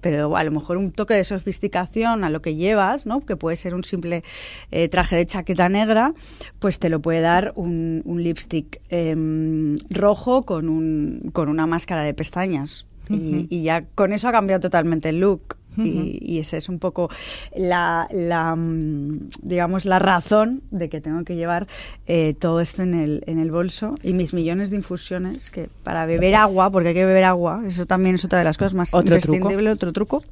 pero 0.00 0.36
a 0.36 0.44
lo 0.44 0.50
mejor 0.50 0.76
un 0.76 0.92
toque 0.92 1.14
de 1.14 1.24
sofisticación 1.24 2.24
a 2.24 2.30
lo 2.30 2.40
que 2.42 2.54
llevas, 2.54 3.06
¿no? 3.06 3.20
que 3.20 3.36
puede 3.36 3.56
ser 3.56 3.74
un 3.74 3.84
simple 3.84 4.22
eh, 4.70 4.88
traje 4.88 5.16
de 5.16 5.26
chaqueta 5.26 5.68
negra, 5.68 6.14
pues 6.58 6.78
te 6.78 6.88
lo 6.88 7.00
puede 7.00 7.20
dar 7.20 7.52
un, 7.56 8.02
un 8.04 8.22
lipstick 8.22 8.80
em, 8.88 9.76
rojo 9.90 10.42
con, 10.44 10.68
un, 10.68 11.30
con 11.32 11.48
una 11.48 11.66
máscara 11.66 12.02
de 12.04 12.14
pestañas. 12.14 12.86
Y- 13.08 13.46
y, 13.50 13.62
ya 13.62 13.84
con 13.94 14.12
eso 14.12 14.26
ha 14.28 14.32
cambiado 14.32 14.60
totalmente 14.60 15.10
el 15.10 15.20
look. 15.20 15.55
Y, 15.78 16.18
y 16.22 16.38
esa 16.38 16.56
es 16.56 16.68
un 16.68 16.78
poco 16.78 17.10
la, 17.56 18.06
la, 18.10 18.54
mm, 18.56 19.28
digamos, 19.42 19.84
la 19.84 19.98
razón 19.98 20.62
de 20.70 20.88
que 20.88 21.00
tengo 21.00 21.24
que 21.24 21.36
llevar 21.36 21.66
eh, 22.06 22.34
todo 22.38 22.60
esto 22.60 22.82
en 22.82 22.94
el, 22.94 23.24
en 23.26 23.38
el 23.38 23.50
bolso 23.50 23.94
y 24.02 24.12
mis 24.12 24.32
millones 24.32 24.70
de 24.70 24.76
infusiones 24.76 25.50
que 25.50 25.68
para 25.82 26.06
beber 26.06 26.34
agua, 26.34 26.70
porque 26.70 26.88
hay 26.88 26.94
que 26.94 27.04
beber 27.04 27.24
agua, 27.24 27.62
eso 27.66 27.86
también 27.86 28.14
es 28.14 28.24
otra 28.24 28.38
de 28.38 28.44
las 28.44 28.58
cosas 28.58 28.74
más 28.74 28.94
Otro 28.94 29.16
imprescindible, 29.16 29.70
otro 29.70 29.92
truco, 29.92 30.22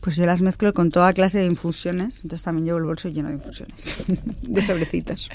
pues 0.00 0.16
yo 0.16 0.26
las 0.26 0.40
mezclo 0.40 0.72
con 0.72 0.90
toda 0.90 1.12
clase 1.12 1.38
de 1.38 1.46
infusiones, 1.46 2.20
entonces 2.22 2.42
también 2.42 2.66
llevo 2.66 2.78
el 2.78 2.84
bolso 2.84 3.08
lleno 3.08 3.28
de 3.28 3.34
infusiones, 3.34 3.96
de 4.42 4.62
sobrecitos. 4.62 5.30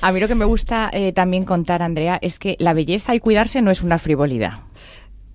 A 0.00 0.12
mí 0.12 0.20
lo 0.20 0.28
que 0.28 0.34
me 0.34 0.44
gusta 0.44 0.90
eh, 0.92 1.12
también 1.12 1.44
contar, 1.44 1.82
Andrea, 1.82 2.18
es 2.22 2.38
que 2.38 2.56
la 2.58 2.72
belleza 2.72 3.14
y 3.14 3.20
cuidarse 3.20 3.62
no 3.62 3.70
es 3.70 3.82
una 3.82 3.98
frivolidad. 3.98 4.60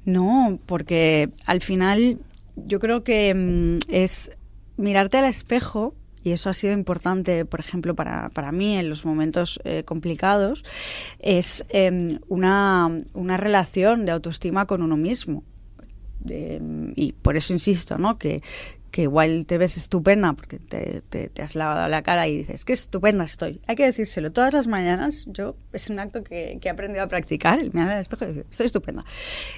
No, 0.06 0.60
porque 0.68 1.30
al 1.48 1.62
final 1.62 2.20
yo 2.56 2.80
creo 2.80 3.04
que 3.04 3.34
mm, 3.34 3.92
es 3.92 4.38
mirarte 4.78 5.18
al 5.18 5.26
espejo 5.26 5.96
y 6.24 6.32
eso 6.32 6.50
ha 6.50 6.54
sido 6.54 6.74
importante, 6.74 7.46
por 7.46 7.60
ejemplo, 7.60 7.96
para, 7.96 8.30
para 8.30 8.52
mí 8.52 8.76
en 8.78 8.90
los 8.90 9.06
momentos 9.06 9.60
eh, 9.64 9.84
complicados, 9.84 10.64
es 11.20 11.68
em, 11.70 12.20
una, 12.28 12.98
una 13.14 13.38
relación 13.38 14.06
de 14.06 14.12
autoestima 14.12 14.66
con 14.66 14.82
uno 14.82 14.98
mismo. 14.98 15.44
y 16.28 17.12
por 17.22 17.38
eso 17.38 17.54
insisto, 17.54 18.00
¿no? 18.00 18.18
Que, 18.18 18.42
que 18.96 19.02
igual 19.02 19.46
te 19.46 19.58
ves 19.58 19.76
estupenda 19.76 20.32
porque 20.32 20.58
te, 20.58 21.02
te, 21.02 21.42
has 21.42 21.56
lavado 21.56 21.86
la 21.90 22.02
cara 22.02 22.30
y 22.30 22.38
dices, 22.38 22.64
qué 22.64 22.72
estupenda 22.72 23.26
estoy. 23.26 23.60
Hay 23.68 23.76
que 23.76 23.84
decírselo 23.84 24.32
todas 24.32 24.54
las 24.54 24.68
mañanas. 24.68 25.26
Yo 25.28 25.58
es 25.74 25.90
un 25.90 26.00
acto 26.00 26.24
que, 26.24 26.60
que 26.62 26.70
he 26.70 26.72
aprendido 26.72 27.04
a 27.04 27.08
practicar, 27.10 27.60
el 27.60 27.74
mirar 27.74 27.90
al 27.90 28.00
espejo 28.00 28.24
y 28.24 28.28
decir, 28.28 28.46
estoy 28.50 28.68
estupenda. 28.68 29.04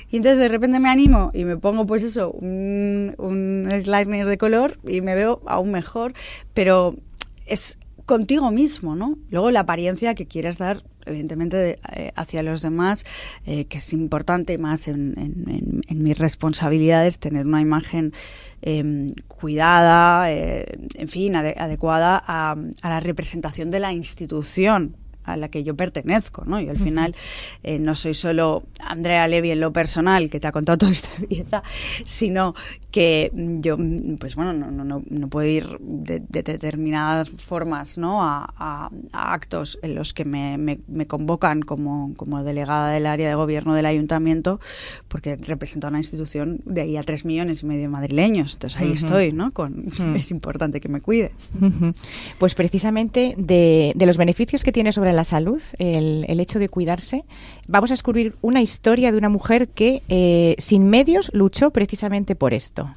Y 0.09 0.17
entonces 0.17 0.39
de 0.39 0.47
repente 0.47 0.79
me 0.79 0.89
animo 0.89 1.29
y 1.35 1.45
me 1.45 1.55
pongo 1.55 1.85
pues 1.85 2.01
eso, 2.01 2.31
un, 2.31 3.13
un 3.19 3.69
eyeliner 3.71 4.25
de 4.25 4.39
color 4.39 4.79
y 4.87 5.01
me 5.01 5.13
veo 5.13 5.43
aún 5.45 5.69
mejor, 5.69 6.15
pero 6.55 6.95
es 7.45 7.77
contigo 8.07 8.49
mismo, 8.49 8.95
¿no? 8.95 9.19
Luego 9.29 9.51
la 9.51 9.59
apariencia 9.59 10.15
que 10.15 10.25
quieres 10.25 10.57
dar 10.57 10.81
evidentemente 11.05 11.79
eh, 11.93 12.11
hacia 12.15 12.43
los 12.43 12.61
demás, 12.61 13.05
eh, 13.45 13.65
que 13.65 13.77
es 13.77 13.93
importante 13.93 14.57
más 14.57 14.87
en, 14.87 15.13
en, 15.17 15.81
en, 15.87 16.03
mis 16.03 16.17
responsabilidades 16.17 17.19
tener 17.19 17.45
una 17.45 17.61
imagen 17.61 18.13
eh, 18.61 19.07
cuidada, 19.27 20.31
eh, 20.31 20.65
en 20.95 21.07
fin, 21.07 21.35
adecuada 21.35 22.21
a, 22.25 22.55
a, 22.81 22.89
la 22.89 22.99
representación 22.99 23.71
de 23.71 23.79
la 23.79 23.93
institución 23.93 24.95
a 25.27 25.35
la 25.35 25.49
que 25.49 25.63
yo 25.63 25.75
pertenezco, 25.75 26.45
¿no? 26.45 26.59
Y 26.59 26.69
al 26.69 26.79
final 26.79 27.15
eh, 27.63 27.79
no 27.79 27.95
soy 27.95 28.13
solo 28.13 28.63
Andrea 28.79 29.27
Levy 29.27 29.51
en 29.51 29.59
lo 29.59 29.73
personal, 29.73 30.29
que 30.29 30.39
te 30.39 30.47
ha 30.47 30.51
contado 30.51 30.77
toda 30.77 30.91
esta 30.91 31.09
belleza, 31.19 31.61
sino 32.05 32.55
que 32.91 33.31
yo, 33.33 33.77
pues 34.19 34.35
bueno, 34.35 34.53
no, 34.53 34.71
no, 34.71 35.03
no 35.07 35.27
puedo 35.27 35.47
ir 35.47 35.77
de, 35.79 36.21
de, 36.21 36.41
determinadas 36.41 37.29
formas, 37.29 37.97
¿no? 37.97 38.23
A, 38.23 38.53
a, 38.57 38.89
a, 39.11 39.33
actos 39.33 39.77
en 39.83 39.93
los 39.93 40.13
que 40.13 40.25
me, 40.25 40.57
me, 40.57 40.79
me, 40.87 41.05
convocan 41.05 41.61
como, 41.61 42.13
como 42.15 42.43
delegada 42.43 42.91
del 42.91 43.05
área 43.05 43.27
de 43.27 43.35
gobierno 43.35 43.73
del 43.73 43.85
ayuntamiento, 43.85 44.59
porque 45.09 45.35
represento 45.35 45.87
a 45.87 45.89
una 45.89 45.99
institución 45.99 46.61
de 46.65 46.81
ahí 46.81 46.97
a 46.97 47.03
tres 47.03 47.25
millones 47.25 47.63
y 47.63 47.65
medio 47.65 47.89
madrileños. 47.89 48.53
Entonces 48.53 48.79
ahí 48.79 48.87
uh 48.87 48.91
-huh. 48.91 48.95
estoy, 48.95 49.31
¿no? 49.33 49.51
Con, 49.51 49.79
uh 49.79 49.81
-huh. 49.91 50.15
Es 50.17 50.31
importante 50.31 50.79
que 50.79 50.87
me 50.89 51.01
cuide. 51.01 51.31
Uh 51.59 51.65
-huh. 51.65 51.93
Pues 52.39 52.55
precisamente 52.55 53.35
de, 53.37 53.91
de 53.95 54.05
los 54.05 54.17
beneficios 54.17 54.63
que 54.63 54.71
tiene 54.71 54.91
sobre 54.91 55.11
la 55.13 55.16
salud, 55.23 55.61
el, 55.79 56.25
el, 56.27 56.39
hecho 56.39 56.59
de 56.59 56.69
cuidarse. 56.69 57.25
Vamos 57.67 57.91
a 57.91 57.93
descubrir 57.93 58.35
una 58.41 58.61
historia 58.61 59.11
de 59.11 59.17
una 59.17 59.29
mujer 59.29 59.69
que 59.69 60.01
eh, 60.09 60.55
sin 60.59 60.89
medios 60.89 61.29
luchó 61.33 61.71
precisamente 61.71 62.35
por 62.35 62.53
esto. 62.53 62.89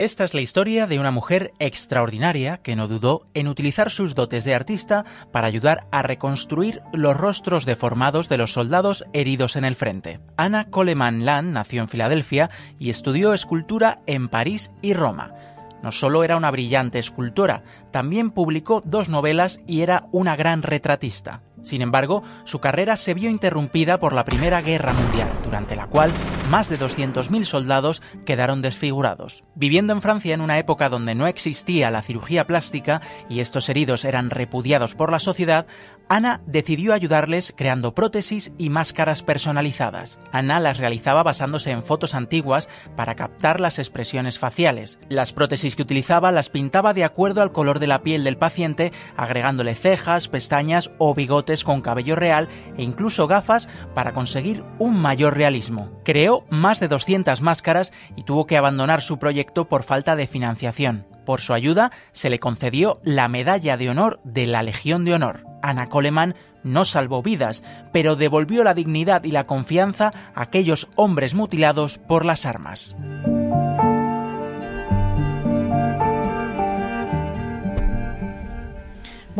Esta 0.00 0.24
es 0.24 0.32
la 0.32 0.40
historia 0.40 0.86
de 0.86 0.98
una 0.98 1.10
mujer 1.10 1.52
extraordinaria 1.58 2.56
que 2.62 2.74
no 2.74 2.88
dudó 2.88 3.26
en 3.34 3.48
utilizar 3.48 3.90
sus 3.90 4.14
dotes 4.14 4.44
de 4.44 4.54
artista 4.54 5.04
para 5.30 5.46
ayudar 5.46 5.86
a 5.90 6.00
reconstruir 6.00 6.80
los 6.94 7.14
rostros 7.14 7.66
deformados 7.66 8.30
de 8.30 8.38
los 8.38 8.54
soldados 8.54 9.04
heridos 9.12 9.56
en 9.56 9.66
el 9.66 9.76
frente. 9.76 10.18
Anna 10.38 10.70
Coleman 10.70 11.26
Land 11.26 11.52
nació 11.52 11.82
en 11.82 11.88
Filadelfia 11.88 12.48
y 12.78 12.88
estudió 12.88 13.34
escultura 13.34 14.00
en 14.06 14.30
París 14.30 14.70
y 14.80 14.94
Roma. 14.94 15.34
No 15.82 15.92
solo 15.92 16.24
era 16.24 16.36
una 16.36 16.50
brillante 16.50 16.98
escultora, 16.98 17.62
también 17.90 18.30
publicó 18.30 18.82
dos 18.84 19.08
novelas 19.08 19.60
y 19.66 19.82
era 19.82 20.06
una 20.12 20.36
gran 20.36 20.62
retratista. 20.62 21.42
Sin 21.62 21.82
embargo, 21.82 22.22
su 22.44 22.58
carrera 22.60 22.96
se 22.96 23.14
vio 23.14 23.30
interrumpida 23.30 23.98
por 23.98 24.12
la 24.12 24.24
Primera 24.24 24.62
Guerra 24.62 24.92
Mundial, 24.92 25.28
durante 25.44 25.76
la 25.76 25.86
cual 25.86 26.10
más 26.48 26.68
de 26.68 26.78
200.000 26.78 27.44
soldados 27.44 28.02
quedaron 28.24 28.62
desfigurados. 28.62 29.44
Viviendo 29.54 29.92
en 29.92 30.02
Francia 30.02 30.34
en 30.34 30.40
una 30.40 30.58
época 30.58 30.88
donde 30.88 31.14
no 31.14 31.26
existía 31.26 31.90
la 31.90 32.02
cirugía 32.02 32.46
plástica 32.46 33.00
y 33.28 33.40
estos 33.40 33.68
heridos 33.68 34.04
eran 34.04 34.30
repudiados 34.30 34.94
por 34.94 35.10
la 35.10 35.18
sociedad, 35.18 35.66
Ana 36.08 36.40
decidió 36.46 36.92
ayudarles 36.92 37.54
creando 37.56 37.94
prótesis 37.94 38.52
y 38.58 38.68
máscaras 38.70 39.22
personalizadas. 39.22 40.18
Ana 40.32 40.58
las 40.58 40.78
realizaba 40.78 41.22
basándose 41.22 41.70
en 41.70 41.82
fotos 41.82 42.14
antiguas 42.14 42.68
para 42.96 43.14
captar 43.14 43.60
las 43.60 43.78
expresiones 43.78 44.38
faciales. 44.38 44.98
Las 45.08 45.32
prótesis 45.32 45.76
que 45.76 45.82
utilizaba 45.82 46.32
las 46.32 46.48
pintaba 46.48 46.94
de 46.94 47.04
acuerdo 47.04 47.42
al 47.42 47.52
color 47.52 47.78
de 47.78 47.86
la 47.86 48.02
piel 48.02 48.24
del 48.24 48.38
paciente, 48.38 48.92
agregándole 49.16 49.74
cejas, 49.74 50.28
pestañas 50.28 50.90
o 50.98 51.14
bigotes 51.14 51.49
con 51.64 51.80
cabello 51.80 52.16
real 52.16 52.48
e 52.76 52.82
incluso 52.82 53.26
gafas 53.26 53.68
para 53.94 54.12
conseguir 54.12 54.64
un 54.78 54.96
mayor 54.96 55.36
realismo. 55.36 55.90
Creó 56.04 56.44
más 56.50 56.80
de 56.80 56.88
200 56.88 57.40
máscaras 57.42 57.92
y 58.16 58.24
tuvo 58.24 58.46
que 58.46 58.56
abandonar 58.56 59.02
su 59.02 59.18
proyecto 59.18 59.68
por 59.68 59.82
falta 59.82 60.16
de 60.16 60.26
financiación. 60.26 61.06
Por 61.26 61.40
su 61.40 61.52
ayuda 61.52 61.92
se 62.12 62.30
le 62.30 62.38
concedió 62.38 63.00
la 63.04 63.28
Medalla 63.28 63.76
de 63.76 63.90
Honor 63.90 64.20
de 64.24 64.46
la 64.46 64.62
Legión 64.62 65.04
de 65.04 65.14
Honor. 65.14 65.44
Ana 65.62 65.88
Coleman 65.88 66.34
no 66.62 66.84
salvó 66.84 67.22
vidas, 67.22 67.62
pero 67.92 68.16
devolvió 68.16 68.64
la 68.64 68.74
dignidad 68.74 69.24
y 69.24 69.30
la 69.30 69.46
confianza 69.46 70.12
a 70.34 70.42
aquellos 70.42 70.88
hombres 70.96 71.34
mutilados 71.34 71.98
por 71.98 72.24
las 72.24 72.46
armas. 72.46 72.96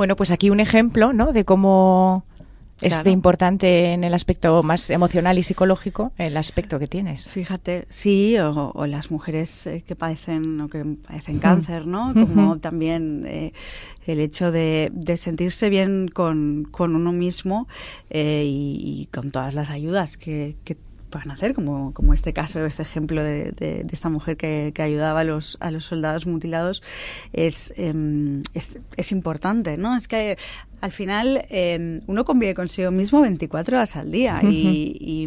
Bueno, 0.00 0.16
pues 0.16 0.30
aquí 0.30 0.48
un 0.48 0.60
ejemplo, 0.60 1.12
¿no? 1.12 1.34
De 1.34 1.44
cómo 1.44 2.24
es 2.80 2.88
claro. 2.88 3.04
de 3.04 3.10
importante 3.10 3.92
en 3.92 4.02
el 4.02 4.14
aspecto 4.14 4.62
más 4.62 4.88
emocional 4.88 5.38
y 5.38 5.42
psicológico 5.42 6.12
el 6.16 6.38
aspecto 6.38 6.78
que 6.78 6.86
tienes. 6.86 7.28
Fíjate, 7.28 7.84
sí, 7.90 8.38
o, 8.38 8.72
o 8.74 8.86
las 8.86 9.10
mujeres 9.10 9.66
eh, 9.66 9.84
que 9.86 9.96
padecen 9.96 10.58
o 10.62 10.68
que 10.68 10.82
padecen 11.06 11.38
cáncer, 11.38 11.86
¿no? 11.86 12.14
Como 12.14 12.58
también 12.60 13.26
eh, 13.26 13.52
el 14.06 14.20
hecho 14.20 14.50
de, 14.50 14.90
de, 14.94 15.18
sentirse 15.18 15.68
bien 15.68 16.08
con, 16.08 16.66
con 16.70 16.96
uno 16.96 17.12
mismo 17.12 17.68
eh, 18.08 18.44
y, 18.46 19.02
y, 19.02 19.06
con 19.12 19.30
todas 19.30 19.52
las 19.52 19.68
ayudas 19.68 20.16
que, 20.16 20.56
que 20.64 20.78
puedan 21.10 21.30
hacer, 21.30 21.52
como, 21.54 21.92
este 22.14 22.32
caso, 22.32 22.64
este 22.64 22.82
ejemplo 22.82 23.22
de, 23.22 23.86
esta 23.92 24.08
mujer 24.08 24.36
que, 24.36 24.72
ayudaba 24.80 25.20
a 25.20 25.24
los, 25.24 25.58
a 25.60 25.70
los 25.70 25.84
soldados 25.84 26.26
mutilados, 26.26 26.82
es, 27.32 27.74
es, 27.76 28.78
es, 28.96 29.12
importante, 29.12 29.76
¿no? 29.76 29.94
Es 29.94 30.08
que 30.08 30.38
al 30.80 30.92
final 30.92 31.44
eh, 31.50 32.00
uno 32.06 32.24
convive 32.24 32.54
consigo 32.54 32.90
mismo 32.90 33.20
24 33.20 33.76
horas 33.76 33.96
al 33.96 34.10
día 34.10 34.40
uh 34.42 34.46
-huh. 34.46 34.52
y, 34.52 35.26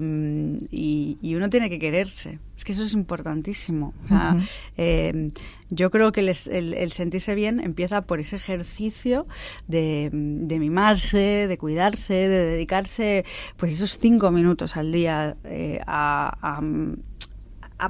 y, 0.72 1.18
y, 1.22 1.36
uno 1.36 1.50
tiene 1.50 1.70
que 1.70 1.80
quererse. 1.80 2.40
Es 2.56 2.64
que 2.64 2.72
eso 2.72 2.84
es 2.84 2.94
importantísimo. 2.94 3.94
O 4.06 4.08
sea, 4.08 4.36
uh 4.36 4.40
-huh. 4.40 4.48
eh, 4.78 5.32
yo 5.70 5.90
creo 5.92 6.12
que 6.12 6.22
el, 6.22 6.30
el, 6.52 6.74
el, 6.74 6.92
sentirse 6.92 7.36
bien 7.36 7.60
empieza 7.60 8.02
por 8.02 8.20
ese 8.20 8.36
ejercicio 8.36 9.28
de, 9.68 10.10
de, 10.12 10.60
mimarse, 10.60 11.48
de 11.48 11.58
cuidarse, 11.58 12.14
de 12.14 12.46
dedicarse 12.46 13.26
pues 13.58 13.74
esos 13.74 13.98
cinco 14.00 14.32
minutos 14.32 14.76
al 14.78 14.92
día 14.92 15.36
eh, 15.44 15.80
a, 15.86 16.38
a 16.42 16.62
a, 17.84 17.90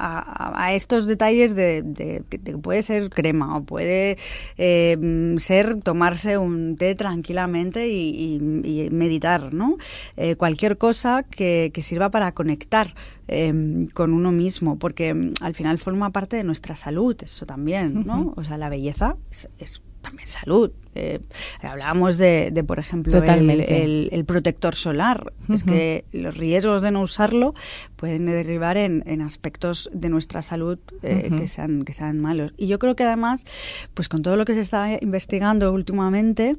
a, 0.00 0.64
a, 0.64 0.74
estos 0.74 1.06
detalles 1.06 1.54
de, 1.54 1.82
de, 1.82 2.24
de, 2.28 2.58
puede 2.58 2.82
ser 2.82 3.10
crema 3.10 3.56
o 3.56 3.64
puede 3.64 4.16
eh, 4.56 5.34
ser 5.38 5.80
tomarse 5.82 6.38
un 6.38 6.76
té 6.76 6.94
tranquilamente 6.94 7.88
y, 7.88 8.40
y, 8.64 8.84
y 8.84 8.90
meditar, 8.90 9.52
¿no? 9.52 9.76
Eh, 10.16 10.36
cualquier 10.36 10.78
cosa 10.78 11.22
que, 11.22 11.70
que, 11.74 11.82
sirva 11.82 12.10
para 12.10 12.32
conectar 12.32 12.94
eh, 13.28 13.86
con 13.94 14.12
uno 14.12 14.32
mismo, 14.32 14.78
porque 14.78 15.14
mm, 15.14 15.34
al 15.40 15.54
final 15.54 15.78
forma 15.78 16.10
parte 16.10 16.36
de 16.36 16.44
nuestra 16.44 16.76
salud, 16.76 17.16
eso 17.22 17.46
también, 17.46 18.04
¿no? 18.06 18.20
Uh 18.20 18.24
-huh. 18.30 18.34
O 18.36 18.44
sea, 18.44 18.58
la 18.58 18.68
belleza 18.68 19.16
es, 19.30 19.48
es 19.58 19.82
también 20.00 20.28
salud. 20.28 20.72
Eh, 20.94 21.20
hablábamos 21.62 22.18
de, 22.18 22.50
de, 22.52 22.64
por 22.64 22.78
ejemplo, 22.78 23.16
el, 23.22 23.50
el, 23.50 24.08
el, 24.10 24.24
protector 24.24 24.74
solar. 24.74 25.32
Uh 25.42 25.52
-huh. 25.52 25.54
Es 25.54 25.64
que 25.64 26.04
los 26.12 26.36
riesgos 26.36 26.82
de 26.82 26.90
no 26.90 27.00
usarlo 27.02 27.54
pueden 27.96 28.26
derivar 28.26 28.76
en, 28.76 29.04
en 29.06 29.20
aspectos 29.20 29.88
de 29.92 30.08
nuestra 30.08 30.42
salud 30.42 30.78
eh, 31.02 31.28
uh 31.30 31.34
-huh. 31.34 31.38
que, 31.38 31.46
sean, 31.46 31.84
que 31.84 31.92
sean 31.92 32.18
malos. 32.18 32.52
Y 32.56 32.66
yo 32.66 32.78
creo 32.78 32.96
que 32.96 33.04
además, 33.04 33.44
pues 33.94 34.08
con 34.08 34.22
todo 34.22 34.36
lo 34.36 34.44
que 34.44 34.54
se 34.54 34.60
está 34.60 34.98
investigando 35.00 35.72
últimamente, 35.72 36.56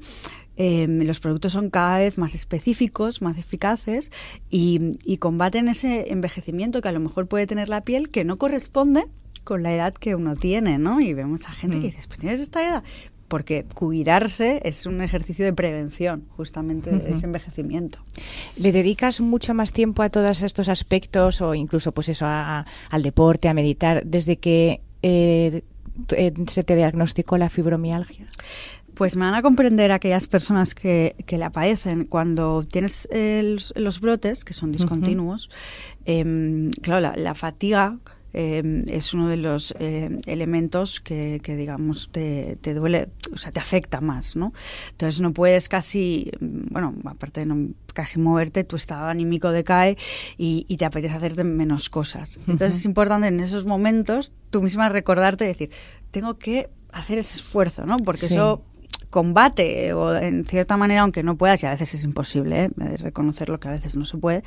eh, 0.58 0.86
los 0.88 1.20
productos 1.20 1.54
son 1.54 1.70
cada 1.70 2.00
vez 2.00 2.18
más 2.18 2.36
específicos, 2.36 3.22
más 3.22 3.38
eficaces 3.38 4.12
y, 4.50 4.98
y 5.04 5.18
combaten 5.18 5.68
ese 5.68 6.12
envejecimiento 6.12 6.82
que 6.82 6.90
a 6.90 6.92
lo 6.92 7.00
mejor 7.00 7.28
puede 7.28 7.48
tener 7.48 7.68
la 7.68 7.82
piel 7.82 8.10
que 8.10 8.24
no 8.24 8.38
corresponde 8.38 9.06
con 9.44 9.64
la 9.64 9.74
edad 9.74 9.94
que 9.94 10.16
uno 10.16 10.36
tiene, 10.36 10.78
¿no? 10.78 11.02
Y 11.02 11.14
vemos 11.14 11.48
a 11.48 11.52
gente 11.52 11.78
mm. 11.78 11.80
que 11.82 11.88
dice, 11.88 12.02
pues 12.08 12.20
tienes 12.20 12.40
esta 12.40 12.62
edad, 12.64 12.84
porque 13.32 13.64
cuidarse 13.74 14.60
es 14.66 14.86
un 14.86 15.02
ejercicio 15.02 15.46
de 15.46 15.54
prevención 15.54 16.26
justamente 16.36 16.92
de 16.92 17.14
ese 17.14 17.26
envejecimiento. 17.28 18.00
¿Le 18.58 18.74
dedicas 18.74 19.22
mucho 19.22 19.54
más 19.54 19.72
tiempo 19.72 20.04
a 20.04 20.10
todos 20.10 20.42
estos 20.42 20.68
aspectos 20.68 21.42
o 21.42 21.56
incluso 21.56 21.94
pues 21.94 22.10
eso 22.10 22.26
a, 22.26 22.60
a, 22.60 22.66
al 22.90 23.04
deporte, 23.04 23.48
a 23.48 23.54
meditar, 23.54 24.04
desde 24.06 24.36
que 24.36 24.82
eh, 25.02 25.64
eh, 26.18 26.34
se 26.48 26.66
te 26.66 26.76
diagnosticó 26.76 27.38
la 27.38 27.48
fibromialgia? 27.48 28.28
Pues 28.96 29.16
me 29.16 29.24
van 29.24 29.36
a 29.36 29.42
comprender 29.42 29.94
aquellas 29.94 30.28
personas 30.28 30.76
que, 30.76 31.16
que 31.26 31.38
la 31.38 31.52
padecen 31.52 32.04
cuando 32.04 32.66
tienes 32.70 33.08
los 33.76 34.02
brotes, 34.02 34.44
que 34.44 34.52
son 34.54 34.74
discontinuos. 34.74 35.48
Uh 35.48 35.52
-huh. 35.52 36.70
eh, 36.70 36.72
claro, 36.82 37.00
la, 37.00 37.14
la 37.16 37.34
fatiga 37.34 37.98
eh, 38.34 38.84
es 38.88 39.14
uno 39.14 39.28
de 39.28 39.38
los 39.38 39.74
eh, 39.80 40.10
elementos 40.26 41.02
que, 41.02 41.40
que 41.44 41.56
digamos, 41.56 42.10
te, 42.12 42.58
te, 42.62 42.74
duele, 42.74 43.10
o 43.34 43.38
sea, 43.38 43.52
te 43.52 43.60
afecta 43.60 44.02
más, 44.02 44.36
¿no? 44.36 44.54
Entonces 44.92 45.20
no 45.22 45.34
puedes 45.34 45.70
casi, 45.70 46.32
bueno, 46.40 46.96
aparte 47.06 47.42
de 47.42 47.46
no 47.46 47.70
casi 47.94 48.20
moverte, 48.20 48.64
tu 48.64 48.76
estado 48.78 49.08
anímico 49.08 49.52
decae 49.52 49.98
y, 50.38 50.66
y 50.68 50.78
te 50.78 50.86
apetece 50.86 51.16
hacerte 51.16 51.44
menos 51.44 51.90
cosas. 51.90 52.40
Entonces 52.48 52.76
es 52.76 52.86
importante 52.86 53.28
en 53.28 53.40
esos 53.40 53.66
momentos 53.66 54.32
tú 54.50 54.62
misma 54.62 54.90
recordarte 54.90 55.46
y 55.46 55.48
decir, 55.48 55.70
tengo 56.12 56.38
que 56.38 56.70
hacer 56.92 57.18
ese 57.18 57.38
esfuerzo, 57.38 57.86
¿no? 57.86 57.98
Porque 57.98 58.28
Sí. 58.28 58.34
eso 58.36 58.64
combate 59.12 59.94
o 59.94 60.16
en 60.16 60.46
cierta 60.46 60.78
manera 60.78 61.02
aunque 61.02 61.22
no 61.22 61.36
puedas 61.36 61.62
y 61.62 61.68
a 61.68 61.70
veces 61.70 61.94
es 61.94 62.04
imposible 62.04 62.66
¿eh? 62.66 62.98
reconocer 62.98 63.50
lo 63.50 63.60
que 63.60 63.68
a 63.68 63.72
veces 63.72 63.96
no 63.96 64.06
se 64.06 64.18
puede 64.18 64.44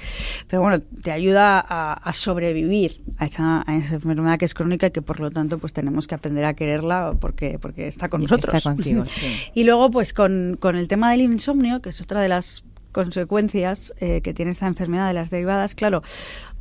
pero 0.49 0.63
bueno 0.63 0.81
te 0.81 1.13
ayuda 1.13 1.65
a, 1.67 1.93
a 1.93 2.13
sobrevivir 2.13 3.03
a 3.19 3.27
esa, 3.27 3.63
a 3.67 3.77
esa 3.77 3.95
enfermedad 3.95 4.39
que 4.39 4.47
es 4.47 4.55
crónica 4.55 4.89
y 4.89 4.91
que 4.91 5.03
por 5.03 5.21
lo 5.21 5.31
tanto 5.31 5.59
pues 5.59 5.73
tenemos 5.73 6.09
que 6.09 6.17
aprender 6.17 6.45
a 6.45 6.55
quererla 6.55 7.15
porque 7.21 7.59
porque 7.61 7.87
está 7.87 8.09
con 8.09 8.23
Y 8.23 8.25
nosotros 8.25 8.55
está 8.55 8.71
contigo, 8.71 9.05
sí. 9.05 9.51
y 9.55 9.65
luego 9.65 9.91
pues 9.91 10.15
con, 10.15 10.57
con 10.59 10.77
el 10.77 10.89
tema 10.89 11.11
del 11.13 11.21
insomnio 11.21 11.81
que 11.81 11.91
es 11.91 12.01
otra 12.01 12.21
de 12.21 12.29
las 12.29 12.65
consecuencias 12.95 13.93
eh, 14.01 14.23
que 14.23 14.33
tiene 14.33 14.53
esta 14.53 14.67
enfermedad 14.67 15.09
de 15.09 15.15
las 15.15 15.29
derivadas, 15.29 15.75
claro, 15.75 16.03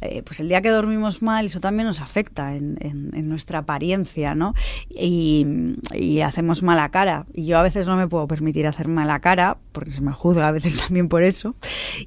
eh, 0.04 0.24
pues 0.24 0.40
el 0.40 0.50
día 0.50 0.62
que 0.62 0.70
dormimos 0.70 1.22
mal, 1.22 1.46
eso 1.46 1.60
también 1.60 1.88
nos 1.88 2.02
afecta 2.02 2.56
en, 2.56 2.78
nuestra 3.28 3.60
apariencia, 3.60 4.36
¿no? 4.36 4.54
Y, 4.90 5.76
y 5.94 6.22
hacemos 6.22 6.62
mala 6.62 6.90
cara. 6.90 7.26
Y 7.34 7.46
yo 7.46 7.58
a 7.58 7.64
veces 7.64 7.88
no 7.88 7.96
me 7.96 8.08
puedo 8.08 8.28
permitir 8.28 8.68
hacer 8.68 8.88
mala 8.88 9.20
cara, 9.20 9.58
porque 9.72 9.92
se 9.92 10.02
me 10.02 10.12
juzga 10.12 10.48
a 10.48 10.52
veces 10.52 10.78
también 10.86 11.10
por 11.10 11.24
eso. 11.24 11.56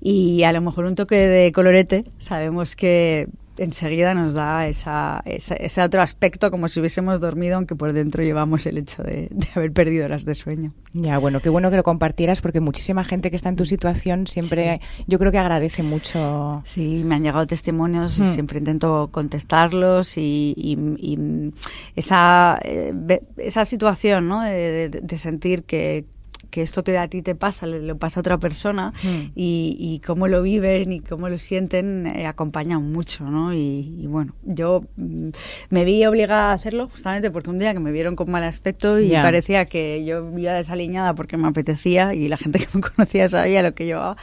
Y 0.00 0.42
a 0.44 0.52
lo 0.52 0.60
mejor 0.60 0.84
un 0.84 0.94
toque 0.94 1.16
de 1.16 1.52
colorete, 1.52 2.04
sabemos 2.18 2.76
que 2.76 3.28
enseguida 3.58 4.14
nos 4.14 4.34
da 4.34 4.66
esa, 4.68 5.22
esa- 5.24 5.54
ese 5.56 5.82
otro 5.82 6.02
aspecto 6.02 6.50
como 6.50 6.68
si 6.68 6.80
hubiésemos 6.80 7.20
dormido, 7.20 7.56
aunque 7.56 7.74
por 7.76 7.92
dentro 7.92 8.22
llevamos 8.22 8.66
el 8.66 8.78
hecho 8.78 9.02
de, 9.02 9.28
de 9.30 9.46
haber 9.54 9.72
perdido 9.72 10.04
horas 10.04 10.24
de 10.24 10.34
sueño. 10.34 10.72
Ya, 10.92 11.18
bueno, 11.18 11.40
qué 11.40 11.48
bueno 11.48 11.70
que 11.70 11.76
lo 11.76 11.82
compartieras 11.82 12.40
porque 12.40 12.60
muchísima 12.60 13.04
gente 13.04 13.30
que 13.30 13.36
está 13.36 13.48
en 13.48 13.56
tu 13.56 13.64
situación 13.66 14.26
siempre, 14.26 14.80
yo 15.06 15.18
creo 15.18 15.30
que 15.32 15.38
agradece 15.38 15.82
mucho. 15.82 16.62
Sí, 16.64 17.02
me 17.04 17.14
han 17.16 17.22
llegado 17.22 17.46
testimonios 17.46 18.18
y 18.18 18.22
Hmm. 18.22 18.24
siempre 18.26 18.58
intento 18.58 19.08
contestarlos 19.12 20.16
y, 20.16 20.54
y- 20.56 20.76
y 20.98 21.52
esa, 21.94 22.58
eh, 22.64 22.92
esa 23.36 23.64
situación 23.64 24.28
¿no? 24.28 24.42
de, 24.42 24.88
de- 24.88 25.00
de 25.00 25.18
sentir 25.18 25.64
que, 25.64 26.04
que 26.50 26.62
esto 26.62 26.82
que 26.84 26.96
a 26.98 27.08
ti 27.08 27.22
te 27.22 27.34
pasa 27.34 27.66
le, 27.66 27.80
le 27.82 27.94
pasa 27.94 28.20
a 28.20 28.22
otra 28.22 28.38
persona 28.38 28.92
Hmm. 29.02 29.32
y, 29.34 29.76
y 29.78 30.00
cómo 30.06 30.28
lo 30.28 30.42
viven 30.42 30.92
y 30.92 31.00
cómo 31.00 31.28
lo 31.28 31.38
sienten 31.38 32.06
eh, 32.06 32.26
acompañan 32.26 32.92
mucho, 32.92 33.24
¿no? 33.24 33.52
Y, 33.54 33.96
y 34.00 34.06
bueno, 34.06 34.34
yo 34.44 34.84
mm, 34.96 35.28
me 35.70 35.84
vi 35.84 36.04
obligada 36.06 36.50
a 36.50 36.54
hacerlo 36.54 36.88
justamente 36.88 37.30
porque 37.30 37.50
un 37.50 37.58
día 37.58 37.72
que 37.74 37.80
me 37.80 37.90
vieron 37.92 38.16
con 38.16 38.30
mal 38.30 38.44
aspecto 38.44 38.98
y 39.00 39.08
Ya. 39.08 39.22
parecía 39.22 39.64
que 39.66 40.04
yo 40.04 40.28
iba 40.38 40.52
desaliñada 40.52 41.14
porque 41.14 41.36
me 41.36 41.48
apetecía 41.48 42.14
y 42.14 42.28
la 42.28 42.36
gente 42.36 42.58
que 42.66 42.66
me 42.74 42.80
conocía 42.80 43.28
sabía 43.28 43.62
lo 43.62 43.74
que 43.74 43.84
llevaba. 43.86 44.16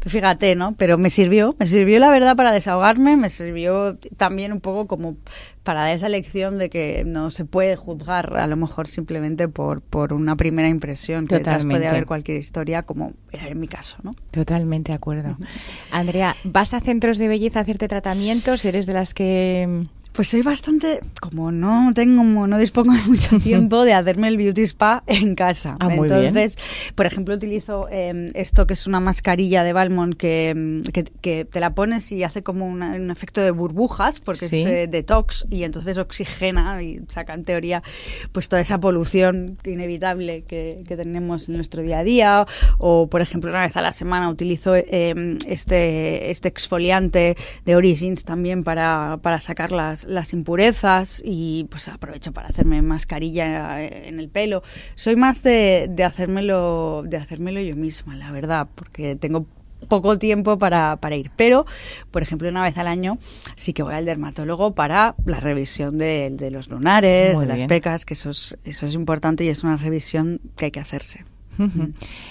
Pues 0.00 0.14
fíjate, 0.14 0.56
¿no? 0.56 0.74
Pero 0.76 0.96
me 0.96 1.10
sirvió, 1.10 1.54
me 1.58 1.66
sirvió 1.66 1.98
la 1.98 2.10
verdad 2.10 2.34
para 2.34 2.52
desahogarme, 2.52 3.16
me 3.16 3.28
sirvió 3.28 3.98
también 4.16 4.50
un 4.52 4.60
poco 4.60 4.86
como 4.86 5.16
para 5.62 5.80
dar 5.80 5.94
esa 5.94 6.08
lección 6.08 6.56
de 6.56 6.70
que 6.70 7.04
no 7.04 7.30
se 7.30 7.44
puede 7.44 7.76
juzgar 7.76 8.38
a 8.38 8.46
lo 8.46 8.56
mejor 8.56 8.88
simplemente 8.88 9.46
por, 9.46 9.82
por 9.82 10.14
una 10.14 10.36
primera 10.36 10.68
impresión, 10.68 11.26
que 11.26 11.36
detrás 11.36 11.66
puede 11.66 11.86
haber 11.86 12.06
cualquier 12.06 12.38
historia 12.38 12.82
como 12.82 13.12
era 13.30 13.48
en 13.48 13.60
mi 13.60 13.68
caso, 13.68 13.98
¿no? 14.02 14.12
Totalmente 14.30 14.92
de 14.92 14.96
acuerdo. 14.96 15.36
Andrea, 15.92 16.34
¿vas 16.44 16.72
a 16.72 16.80
centros 16.80 17.18
de 17.18 17.28
belleza 17.28 17.58
a 17.58 17.62
hacerte 17.62 17.86
tratamientos? 17.86 18.64
¿Eres 18.64 18.86
de 18.86 18.94
las 18.94 19.12
que 19.12 19.84
Pues 20.12 20.28
soy 20.28 20.42
bastante, 20.42 21.00
como 21.20 21.52
no 21.52 21.92
tengo, 21.94 22.24
no 22.46 22.58
dispongo 22.58 22.92
de 22.92 23.00
mucho 23.02 23.38
tiempo 23.42 23.84
de 23.84 23.94
hacerme 23.94 24.26
el 24.28 24.36
beauty 24.36 24.62
spa 24.62 25.04
en 25.06 25.36
casa. 25.36 25.76
Ah, 25.78 25.88
muy 25.88 26.08
bien. 26.08 26.24
Entonces, 26.26 26.58
por 26.96 27.06
ejemplo, 27.06 27.34
utilizo 27.34 27.86
eh, 27.90 28.28
esto 28.34 28.66
que 28.66 28.74
es 28.74 28.86
una 28.88 28.98
mascarilla 28.98 29.62
de 29.62 29.72
Balmond 29.72 30.16
que, 30.16 30.52
mm, 30.56 30.90
que, 30.90 31.04
que 31.04 31.44
te 31.44 31.60
la 31.60 31.74
pones 31.74 32.10
y 32.10 32.24
hace 32.24 32.42
como 32.42 32.66
una- 32.66 32.96
un 32.96 33.10
efecto 33.10 33.40
de 33.40 33.52
burbujas 33.52 34.20
porque 34.20 34.48
Sí. 34.48 34.60
es 34.60 34.66
eh, 34.66 34.86
detox 34.90 35.46
y 35.48 35.62
entonces 35.62 35.96
oxigena 35.96 36.82
y 36.82 37.00
saca 37.08 37.32
en 37.32 37.44
teoría 37.44 37.82
pues 38.32 38.48
toda 38.48 38.60
esa 38.60 38.78
polución 38.80 39.58
inevitable 39.64 40.42
que, 40.46 40.82
que 40.88 40.96
tenemos 40.96 41.48
en 41.48 41.54
nuestro 41.56 41.82
día 41.82 42.00
a 42.00 42.04
día. 42.04 42.46
O, 42.78 43.06
por 43.08 43.20
ejemplo, 43.20 43.48
una 43.50 43.62
vez 43.62 43.76
a 43.76 43.80
la 43.80 43.92
semana 43.92 44.28
utilizo 44.28 44.74
eh, 44.74 45.38
este, 45.46 46.30
este 46.32 46.48
exfoliante 46.48 47.36
de 47.64 47.76
Origins 47.76 48.24
también 48.24 48.64
para, 48.64 49.18
para 49.22 49.40
sacar 49.40 49.70
las, 49.70 49.99
las 50.04 50.32
impurezas 50.32 51.22
y 51.24 51.66
pues 51.70 51.88
aprovecho 51.88 52.32
para 52.32 52.48
hacerme 52.48 52.82
mascarilla 52.82 53.82
eh, 53.82 54.08
en 54.08 54.20
el 54.20 54.28
pelo. 54.28 54.62
Soy 54.94 55.16
más 55.16 55.42
de, 55.42 55.88
de 55.90 56.04
hacérmelo 56.04 57.02
de 57.06 57.16
hacérmelo 57.16 57.60
yo 57.60 57.76
misma, 57.76 58.16
la 58.16 58.30
verdad, 58.30 58.68
porque 58.74 59.16
tengo 59.16 59.46
poco 59.88 60.18
tiempo 60.18 60.58
para, 60.58 60.96
para 60.96 61.16
ir. 61.16 61.30
Pero, 61.36 61.66
por 62.10 62.22
ejemplo, 62.22 62.48
una 62.48 62.62
vez 62.62 62.76
al 62.78 62.86
año 62.86 63.18
sí 63.54 63.72
que 63.72 63.82
voy 63.82 63.94
al 63.94 64.04
dermatólogo 64.04 64.74
para 64.74 65.14
la 65.24 65.40
revisión 65.40 65.96
de, 65.96 66.30
de 66.32 66.50
los 66.50 66.68
lunares, 66.68 67.36
Muy 67.36 67.46
de 67.46 67.56
las 67.56 67.64
pecas, 67.64 68.04
que 68.04 68.14
eso 68.14 68.30
es, 68.30 68.58
eso 68.64 68.86
es 68.86 68.94
importante 68.94 69.44
y 69.44 69.48
es 69.48 69.64
una 69.64 69.76
revisión 69.76 70.40
que 70.56 70.66
hay 70.66 70.70
que 70.70 70.80
hacerse. 70.80 71.24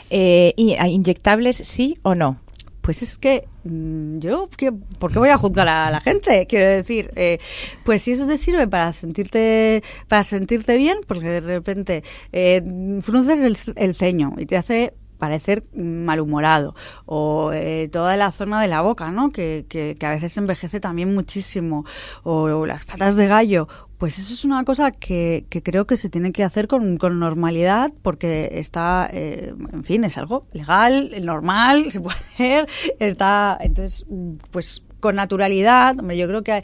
Eh, 0.09 0.53
¿a 0.79 0.87
¿Inyectables 0.87 1.57
sí 1.57 1.95
o 2.01 2.15
no? 2.15 2.39
Pues 2.81 3.01
es 3.01 3.17
que 3.17 3.47
mm, 3.65 4.19
yo, 4.19 4.49
¿qué- 4.57 4.71
¿por 4.71 5.11
qué 5.11 5.19
voy 5.19 5.29
a 5.29 5.37
juzgar 5.37 5.67
a 5.67 5.91
la 5.91 5.99
gente? 6.01 6.47
Quiero 6.47 6.67
decir, 6.69 7.11
eh, 7.15 7.39
pues 7.83 8.01
si 8.01 8.11
eso 8.13 8.25
te 8.25 8.37
sirve 8.37 8.67
para 8.67 8.91
sentirte, 8.93 9.83
para 10.07 10.23
sentirte 10.23 10.77
bien, 10.77 10.97
porque 11.07 11.27
de 11.29 11.41
repente 11.41 12.03
eh, 12.31 12.63
frunces 13.01 13.43
el, 13.43 13.57
el 13.75 13.95
ceño 13.95 14.33
y 14.37 14.45
te 14.45 14.57
hace 14.57 14.93
parecer 15.19 15.65
malhumorado 15.75 16.73
o 17.05 17.51
eh, 17.53 17.89
toda 17.91 18.17
la 18.17 18.31
zona 18.31 18.61
de 18.61 18.67
la 18.67 18.81
boca, 18.81 19.11
¿no? 19.11 19.31
Que, 19.31 19.65
que, 19.69 19.95
que 19.99 20.05
a 20.05 20.09
veces 20.09 20.35
envejece 20.37 20.79
también 20.79 21.13
muchísimo 21.13 21.85
o, 22.23 22.43
o 22.43 22.65
las 22.65 22.85
patas 22.85 23.15
de 23.15 23.27
gallo. 23.27 23.67
Pues 23.97 24.17
eso 24.17 24.33
es 24.33 24.45
una 24.45 24.63
cosa 24.63 24.91
que, 24.91 25.45
que 25.49 25.61
creo 25.61 25.85
que 25.85 25.97
se 25.97 26.09
tiene 26.09 26.31
que 26.31 26.45
hacer 26.45 26.69
con, 26.69 26.97
con 26.97 27.19
normalidad 27.19 27.91
porque 28.01 28.49
está, 28.53 29.09
eh, 29.11 29.53
en 29.73 29.83
fin, 29.83 30.05
es 30.05 30.17
algo 30.17 30.47
legal, 30.53 31.11
normal, 31.21 31.91
se 31.91 31.99
puede 31.99 32.15
hacer, 32.15 32.67
está, 32.99 33.57
entonces, 33.59 34.05
pues 34.51 34.83
con 35.01 35.15
naturalidad, 35.15 35.99
hombre, 35.99 36.17
yo 36.17 36.27
creo 36.27 36.43
que 36.43 36.63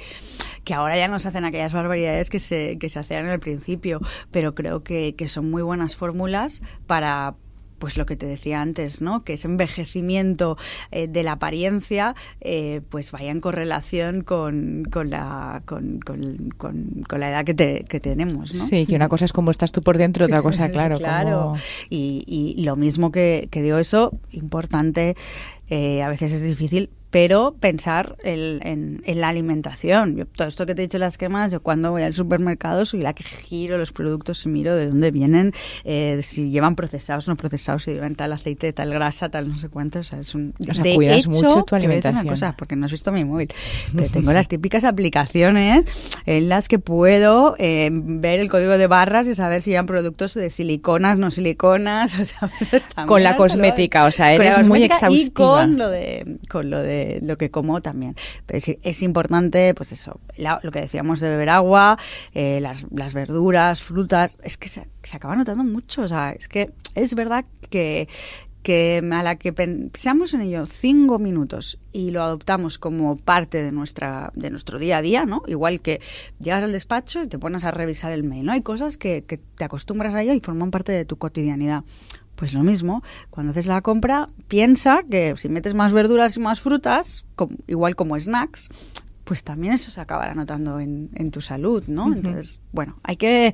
que 0.63 0.74
ahora 0.74 0.98
ya 0.98 1.08
no 1.08 1.20
se 1.20 1.28
hacen 1.28 1.46
aquellas 1.46 1.74
barbaridades 1.74 2.32
que 2.32 2.39
se, 2.39 2.80
que 2.80 2.89
se 2.89 2.98
hacían 2.98 3.28
al 3.28 3.39
principio, 3.39 4.00
pero 4.32 4.56
creo 4.56 4.84
que, 4.84 5.13
que 5.15 5.28
son 5.28 5.52
muy 5.52 5.62
buenas 5.62 5.96
fórmulas 5.96 6.63
para 6.88 7.36
pues 7.80 7.98
lo 7.98 8.06
que 8.06 8.16
te 8.16 8.26
decía 8.26 8.62
antes, 8.62 9.02
¿no? 9.02 9.24
Que 9.24 9.34
ese 9.34 9.48
envejecimiento 9.48 10.58
eh, 10.92 11.08
de 11.08 11.24
la 11.24 11.34
apariencia 11.34 12.16
eh, 12.42 12.82
pues 12.90 13.12
vaya 13.12 13.32
en 13.32 13.42
correlación 13.42 14.22
con, 14.22 14.84
con 14.92 15.10
la 15.10 15.62
con, 15.66 16.00
con- 16.00 16.50
con- 16.58 17.04
con 17.08 17.20
la 17.20 17.30
edad 17.30 17.46
que, 17.46 17.54
te- 17.54 17.84
que 17.88 18.00
tenemos, 18.00 18.54
¿no? 18.54 18.66
Sí, 18.68 18.86
que 18.86 18.96
una 18.96 19.08
cosa 19.10 19.26
es 19.26 19.34
cómo 19.34 19.52
estás 19.52 19.72
tú 19.72 19.82
por 19.82 19.98
dentro, 19.98 20.26
otra 20.26 20.42
cosa, 20.42 20.70
claro. 20.70 20.96
claro. 21.00 21.30
cómo- 21.54 21.58
Y, 21.90 22.24
y 22.58 22.64
lo 22.64 22.76
mismo 22.76 23.12
que, 23.12 23.48
que 23.52 23.62
digo 23.62 23.78
eso, 23.78 24.12
importante, 24.32 25.16
eh, 25.70 26.02
a 26.04 26.10
veces 26.10 26.32
es 26.32 26.44
difícil, 26.44 26.90
pero 27.15 27.56
pensar 27.62 28.17
el- 28.25 28.60
en, 28.65 29.01
en 29.06 29.21
la 29.21 29.30
alimentación. 29.30 30.17
Yo, 30.17 30.25
todo 30.25 30.49
esto 30.49 30.65
que 30.65 30.75
te 30.75 30.82
he 30.82 30.88
dicho 30.88 30.97
las 30.97 31.17
cremas, 31.17 31.49
yo 31.49 31.62
cuando 31.62 31.91
voy 31.91 32.04
al 32.04 32.13
supermercado 32.13 32.86
soy 32.86 32.99
la 33.01 33.13
que 33.13 33.23
giro 33.23 33.78
los 33.78 33.93
productos 33.93 34.45
y 34.45 34.49
miro 34.49 34.75
de 34.75 34.88
dónde 34.88 35.12
vienen, 35.12 35.54
eh, 35.86 36.19
si 36.23 36.49
llevan 36.49 36.75
procesados, 36.75 37.30
no 37.30 37.38
procesados, 37.38 37.84
si 37.84 37.93
llevan 37.93 38.15
tal 38.15 38.34
aceite, 38.34 38.73
tal 38.73 38.89
grasa, 38.89 39.30
tal 39.30 39.47
no 39.47 39.56
sé 39.58 39.69
cuánto. 39.69 39.99
O 39.99 40.04
sea, 40.04 40.19
es 40.19 40.36
un, 40.36 40.54
O 40.69 40.73
sea, 40.73 40.84
de 40.84 40.93
cuidas 40.93 41.19
hecho, 41.19 41.30
mucho 41.30 41.63
tu 41.63 41.63
te 41.63 41.75
voy 41.78 41.86
a 41.86 41.88
decir 41.88 42.12
una 42.12 42.19
alimentación. 42.19 42.28
cosa, 42.28 42.54
porque 42.58 42.75
no 42.75 42.86
has 42.86 42.91
visto 42.91 43.13
mi 43.13 43.23
móvil, 43.23 43.47
pero 43.95 44.10
tengo 44.10 44.34
las 44.34 44.49
típicas 44.49 44.84
aplicaciones 44.84 45.86
en 46.25 46.49
las 46.49 46.67
que 46.67 46.80
puedo 46.80 47.56
eh, 47.60 47.89
ver 47.93 48.41
el 48.41 48.49
código 48.49 48.78
de 48.78 48.88
barras 48.88 49.25
y 49.28 49.36
saber 49.36 49.62
si 49.62 49.69
llevan 49.69 49.86
productos 49.86 50.34
de 50.34 50.49
siliconas, 50.49 51.17
no 51.17 51.32
siliconas, 51.32 52.19
o 52.19 52.25
sea, 52.25 52.51
Con 53.08 53.23
la 53.23 53.38
cosmética, 53.38 54.04
o 54.04 54.12
sea, 54.12 54.34
eres 54.34 54.58
muy 54.67 54.82
cosmética 54.82 54.95
Y 54.95 55.21
exhaustiva. 55.21 55.47
con 55.62 55.78
lo 55.78 55.88
de, 55.89 56.39
con 56.49 56.69
lo 56.69 56.80
de 56.80 57.05
lo 57.22 57.38
que 57.38 57.52
como 57.52 57.82
también. 57.82 58.15
Pero 58.46 58.58
es, 58.58 58.72
es 58.82 59.02
importante, 59.04 59.74
pues 59.74 59.91
eso, 59.91 60.20
la- 60.38 60.60
lo 60.63 60.72
que 60.72 60.82
decíamos 60.82 61.20
de 61.20 61.30
beber 61.30 61.50
agua, 61.50 61.98
eh, 62.34 62.60
las, 62.62 62.86
las 62.91 63.13
verduras, 63.13 63.82
frutas, 63.82 64.38
es 64.44 64.58
que 64.58 64.70
se, 64.70 64.88
acaba 65.13 65.36
notando 65.36 65.63
mucho, 65.63 66.02
o 66.02 66.08
sea, 66.08 66.32
es 66.32 66.48
que 66.48 66.72
es 66.96 67.13
verdad 67.15 67.46
que 67.70 68.08
que 68.63 69.00
a 69.12 69.22
la 69.22 69.36
que 69.36 69.54
pensamos 69.54 70.34
en 70.34 70.41
ello 70.41 70.65
cinco 70.65 71.20
minutos 71.20 71.78
y 71.91 72.10
lo 72.10 72.24
adoptamos 72.24 72.80
como 72.80 73.15
parte 73.15 73.62
de 73.62 73.72
nuestra 73.72 74.32
de 74.34 74.50
nuestro 74.50 74.80
día 74.80 74.98
a 74.98 75.02
día, 75.04 75.24
¿no? 75.24 75.44
Igual 75.46 75.82
que 75.82 76.02
llegas 76.39 76.63
al 76.63 76.72
despacho 76.72 77.22
y 77.22 77.28
te 77.28 77.38
pones 77.38 77.63
a 77.63 77.70
revisar 77.70 78.12
el 78.12 78.24
mail, 78.24 78.44
¿no? 78.48 78.54
Hay 78.54 78.63
cosas 78.63 78.98
que, 78.98 79.24
que 79.24 79.38
te 79.38 79.63
acostumbras 79.65 80.15
a 80.15 80.24
ello 80.24 80.34
y 80.34 80.39
forman 80.39 80.72
parte 80.72 80.91
de 80.94 81.06
tu 81.06 81.18
cotidianidad. 81.18 81.84
Pues 82.36 82.54
lo 82.54 82.63
mismo, 82.63 83.02
cuando 83.30 83.52
haces 83.52 83.67
la 83.67 83.82
compra, 83.82 84.30
piensa 84.48 85.04
que 85.10 85.36
si 85.38 85.48
metes 85.50 85.74
más 85.74 85.93
verduras 85.93 86.36
y 86.36 86.39
más 86.41 86.60
frutas, 86.60 87.26
com- 87.36 87.56
igual 87.67 87.95
como 87.95 88.19
snacks, 88.19 88.67
pues 89.24 89.43
también 89.43 89.74
eso 89.74 89.89
se 89.89 90.02
acabará 90.02 90.34
notando 90.36 90.80
en, 90.80 91.10
en 91.15 91.32
tu 91.32 91.41
salud, 91.41 91.84
¿no? 91.88 92.13
Entonces, 92.13 92.62
bueno, 92.74 93.00
hay 93.04 93.15
que 93.17 93.54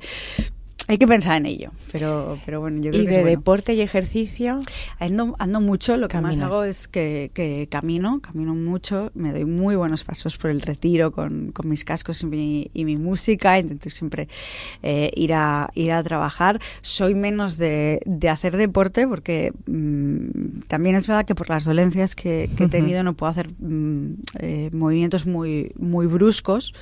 hay 0.92 0.98
que 0.98 1.06
pensar 1.06 1.36
en 1.38 1.46
ello, 1.46 1.70
pero, 1.90 2.38
pero 2.44 2.60
bueno, 2.60 2.80
yo 2.82 2.90
creo 2.90 3.02
¿Y 3.02 3.06
que 3.06 3.10
de 3.10 3.16
es 3.16 3.22
bueno. 3.22 3.38
deporte 3.38 3.72
y 3.74 3.80
ejercicio? 3.80 4.60
Ando, 4.98 5.34
ando 5.38 5.60
mucho, 5.60 5.96
lo 5.96 6.08
que 6.08 6.12
Caminas. 6.12 6.38
más 6.38 6.46
hago 6.46 6.64
es 6.64 6.86
que, 6.88 7.30
que 7.34 7.66
camino, 7.70 8.20
camino 8.20 8.54
mucho, 8.54 9.10
me 9.14 9.32
doy 9.32 9.44
muy 9.44 9.74
buenos 9.74 10.04
pasos 10.04 10.36
por 10.36 10.50
el 10.50 10.60
retiro 10.60 11.10
con, 11.12 11.52
con 11.52 11.68
mis 11.68 11.84
cascos 11.84 12.22
y 12.22 12.26
mi, 12.26 12.70
y 12.74 12.84
mi 12.84 12.96
música, 12.96 13.58
intento 13.58 13.88
siempre 13.90 14.28
eh, 14.82 15.10
ir, 15.16 15.32
a, 15.34 15.70
ir 15.74 15.92
a 15.92 16.02
trabajar. 16.02 16.60
Soy 16.82 17.14
menos 17.14 17.56
de, 17.56 18.00
de 18.04 18.28
hacer 18.28 18.56
deporte 18.56 19.08
porque 19.08 19.52
mm, 19.66 20.60
también 20.68 20.96
es 20.96 21.06
verdad 21.06 21.24
que 21.24 21.34
por 21.34 21.48
las 21.48 21.64
dolencias 21.64 22.14
que, 22.14 22.50
que 22.56 22.64
he 22.64 22.68
tenido 22.68 23.02
no 23.02 23.14
puedo 23.14 23.30
hacer 23.30 23.48
mm, 23.58 24.14
eh, 24.40 24.70
movimientos 24.72 25.26
muy, 25.26 25.72
muy 25.78 26.06
bruscos. 26.06 26.74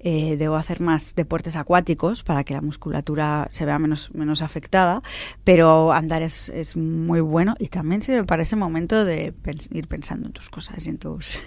Eh, 0.00 0.36
debo 0.36 0.56
hacer 0.56 0.80
más 0.80 1.14
deportes 1.14 1.56
acuáticos 1.56 2.22
para 2.22 2.44
que 2.44 2.54
la 2.54 2.60
musculatura 2.60 3.43
se 3.50 3.64
vea 3.64 3.78
menos, 3.78 4.10
menos 4.14 4.42
afectada, 4.42 5.02
pero 5.44 5.92
andar 5.92 6.22
es, 6.22 6.48
es 6.50 6.76
muy 6.76 7.20
bueno 7.20 7.54
y 7.58 7.68
también 7.68 8.02
sirve 8.02 8.24
para 8.24 8.42
ese 8.42 8.56
momento 8.56 9.04
de 9.04 9.32
pens- 9.34 9.68
ir 9.74 9.86
pensando 9.88 10.26
en 10.26 10.32
tus 10.32 10.48
cosas 10.50 10.86
y 10.86 10.90
en 10.90 10.98
tus 10.98 11.38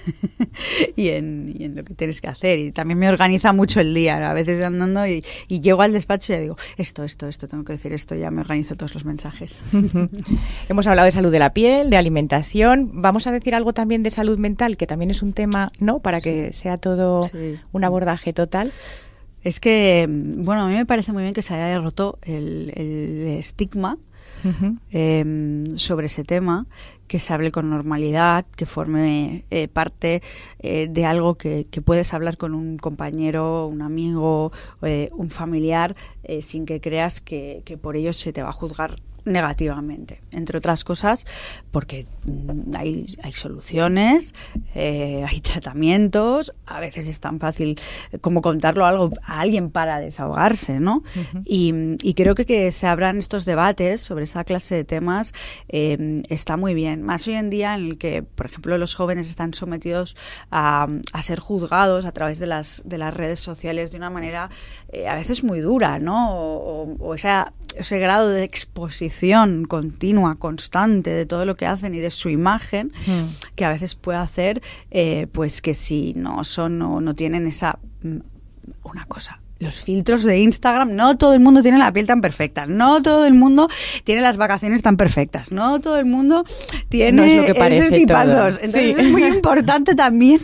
y, 0.95 1.09
en, 1.09 1.53
y 1.57 1.65
en 1.65 1.75
lo 1.75 1.83
que 1.83 1.93
tienes 1.93 2.21
que 2.21 2.27
hacer. 2.27 2.59
Y 2.59 2.71
también 2.71 2.99
me 2.99 3.09
organiza 3.09 3.53
mucho 3.53 3.79
el 3.79 3.93
día. 3.93 4.29
A 4.29 4.33
veces 4.33 4.61
andando 4.61 5.05
y, 5.07 5.23
y 5.47 5.61
llego 5.61 5.81
al 5.81 5.93
despacho 5.93 6.33
y 6.33 6.35
ya 6.35 6.41
digo, 6.41 6.57
esto, 6.77 7.03
esto, 7.03 7.27
esto, 7.27 7.47
tengo 7.47 7.63
que 7.63 7.73
decir 7.73 7.93
esto, 7.93 8.15
ya 8.15 8.31
me 8.31 8.41
organizo 8.41 8.75
todos 8.75 8.93
los 8.93 9.05
mensajes. 9.05 9.63
Hemos 10.69 10.87
hablado 10.87 11.05
de 11.05 11.11
salud 11.11 11.31
de 11.31 11.39
la 11.39 11.53
piel, 11.53 11.89
de 11.89 11.97
alimentación. 11.97 12.91
Vamos 13.01 13.27
a 13.27 13.31
decir 13.31 13.55
algo 13.55 13.73
también 13.73 14.03
de 14.03 14.11
salud 14.11 14.39
mental, 14.39 14.77
que 14.77 14.87
también 14.87 15.11
es 15.11 15.21
un 15.21 15.33
tema, 15.33 15.71
¿no? 15.79 15.99
Para 15.99 16.21
que 16.21 16.53
sea 16.53 16.77
todo 16.77 17.23
Sí. 17.23 17.59
un 17.71 17.83
abordaje 17.83 18.33
total. 18.33 18.71
Es 19.43 19.59
que, 19.59 20.07
bueno, 20.09 20.63
a 20.63 20.67
mí 20.67 20.75
me 20.75 20.85
parece 20.85 21.13
muy 21.13 21.23
bien 21.23 21.33
que 21.33 21.41
se 21.41 21.53
haya 21.53 21.79
roto 21.79 22.19
el, 22.23 22.73
el 22.75 23.27
estigma 23.37 23.97
eh, 24.91 25.65
sobre 25.75 26.07
ese 26.07 26.23
tema, 26.23 26.67
que 27.07 27.19
se 27.19 27.33
hable 27.33 27.51
con 27.51 27.69
normalidad, 27.69 28.45
que 28.55 28.65
forme 28.65 29.45
eh, 29.49 29.67
parte 29.67 30.21
eh, 30.59 30.87
de 30.89 31.05
algo 31.05 31.35
que, 31.35 31.65
que 31.69 31.81
puedes 31.81 32.13
hablar 32.13 32.37
con 32.37 32.53
un 32.53 32.77
compañero, 32.77 33.67
un 33.67 33.81
amigo, 33.81 34.51
eh, 34.81 35.09
un 35.13 35.29
familiar, 35.29 35.95
eh, 36.23 36.41
sin 36.41 36.65
que 36.65 36.81
creas 36.81 37.21
que, 37.21 37.61
que 37.65 37.77
por 37.77 37.95
ello 37.95 38.13
se 38.13 38.33
te 38.33 38.43
va 38.43 38.49
a 38.49 38.53
juzgar 38.53 38.95
negativamente, 39.27 40.21
entre 40.31 40.57
otras 40.57 40.83
cosas, 40.83 41.25
porque 41.71 42.05
mm, 42.25 42.75
hay, 42.75 43.05
hay 43.23 43.33
soluciones, 43.33 44.33
eh, 44.75 45.23
hay 45.27 45.41
tratamientos, 45.41 46.53
a 46.65 46.79
veces 46.79 47.07
es 47.07 47.19
tan 47.19 47.39
fácil 47.39 47.79
como 48.21 48.41
contarlo 48.41 48.85
algo 48.85 49.09
a 49.23 49.39
alguien 49.41 49.69
para 49.69 49.99
desahogarse, 49.99 50.79
¿no? 50.79 51.03
y, 51.45 51.73
y 52.01 52.13
creo 52.13 52.33
que 52.35 52.45
que 52.47 52.71
se 52.71 52.87
abran 52.87 53.17
estos 53.17 53.43
debates 53.45 53.99
sobre 54.01 54.23
esa 54.23 54.43
clase 54.45 54.73
de 54.75 54.83
temas 54.85 55.33
eh, 55.67 56.23
está 56.29 56.55
muy 56.57 56.73
bien, 56.73 57.03
más 57.03 57.27
hoy 57.27 57.33
en 57.35 57.49
día 57.49 57.75
en 57.75 57.85
el 57.85 57.97
que, 57.97 58.23
por 58.23 58.45
ejemplo, 58.45 58.77
los 58.77 58.95
jóvenes 58.95 59.27
están 59.29 59.53
sometidos 59.53 60.15
a, 60.49 60.87
a 61.13 61.21
ser 61.21 61.39
juzgados 61.39 62.05
a 62.05 62.11
través 62.13 62.39
de 62.39 62.47
las, 62.47 62.81
de 62.85 62.97
las 62.97 63.13
redes 63.13 63.39
sociales 63.41 63.91
de 63.91 63.97
una 63.97 64.09
manera 64.09 64.49
eh, 64.93 65.07
a 65.09 65.15
veces 65.15 65.43
muy 65.43 65.59
dura, 65.59 65.99
¿no? 65.99 66.35
O, 66.37 66.83
o- 66.83 66.95
o 66.99 67.13
esa, 67.15 67.53
ese 67.75 67.99
grado 67.99 68.29
de 68.29 68.43
exposición 68.43 69.16
continua, 69.65 70.35
constante 70.35 71.09
de 71.11 71.25
todo 71.25 71.45
lo 71.45 71.55
que 71.55 71.65
hacen 71.65 71.93
y 71.95 71.99
de 71.99 72.09
su 72.09 72.29
imagen, 72.29 72.91
Mm. 73.07 73.23
que 73.55 73.65
a 73.65 73.69
veces 73.69 73.95
puede 73.95 74.17
hacer, 74.19 74.61
eh, 74.91 75.27
pues 75.31 75.61
que 75.61 75.73
si 75.75 76.13
no 76.15 76.43
son 76.43 76.81
o 76.81 77.01
no 77.01 77.13
tienen 77.15 77.47
esa 77.47 77.79
mm, 78.03 78.17
una 78.83 79.05
cosa. 79.05 79.41
Los 79.59 79.81
filtros 79.81 80.23
de 80.23 80.39
Instagram, 80.39 80.95
no 80.95 81.17
todo 81.17 81.33
el 81.33 81.39
mundo 81.39 81.61
tiene 81.61 81.77
la 81.79 81.91
piel 81.91 82.05
tan 82.05 82.21
perfecta, 82.21 82.65
no 82.67 83.01
todo 83.01 83.25
el 83.25 83.33
mundo 83.33 83.67
tiene 84.03 84.21
las 84.21 84.37
vacaciones 84.37 84.83
tan 84.83 84.97
perfectas, 84.97 85.51
no 85.51 85.81
todo 85.81 85.97
el 85.97 86.05
mundo 86.05 86.45
tiene 86.89 87.11
No 87.13 87.23
es 87.23 87.33
lo 87.33 87.41
que 87.41 87.47
esos 87.51 87.57
parece 87.57 87.91
tipazos. 87.91 88.33
todo. 88.33 88.47
Entonces 88.47 88.95
Sí. 88.95 89.01
es 89.01 89.09
muy 89.11 89.23
importante 89.25 89.95
también 89.95 90.39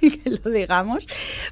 que, 0.00 0.10
que 0.18 0.30
lo 0.30 0.50
digamos, 0.50 1.06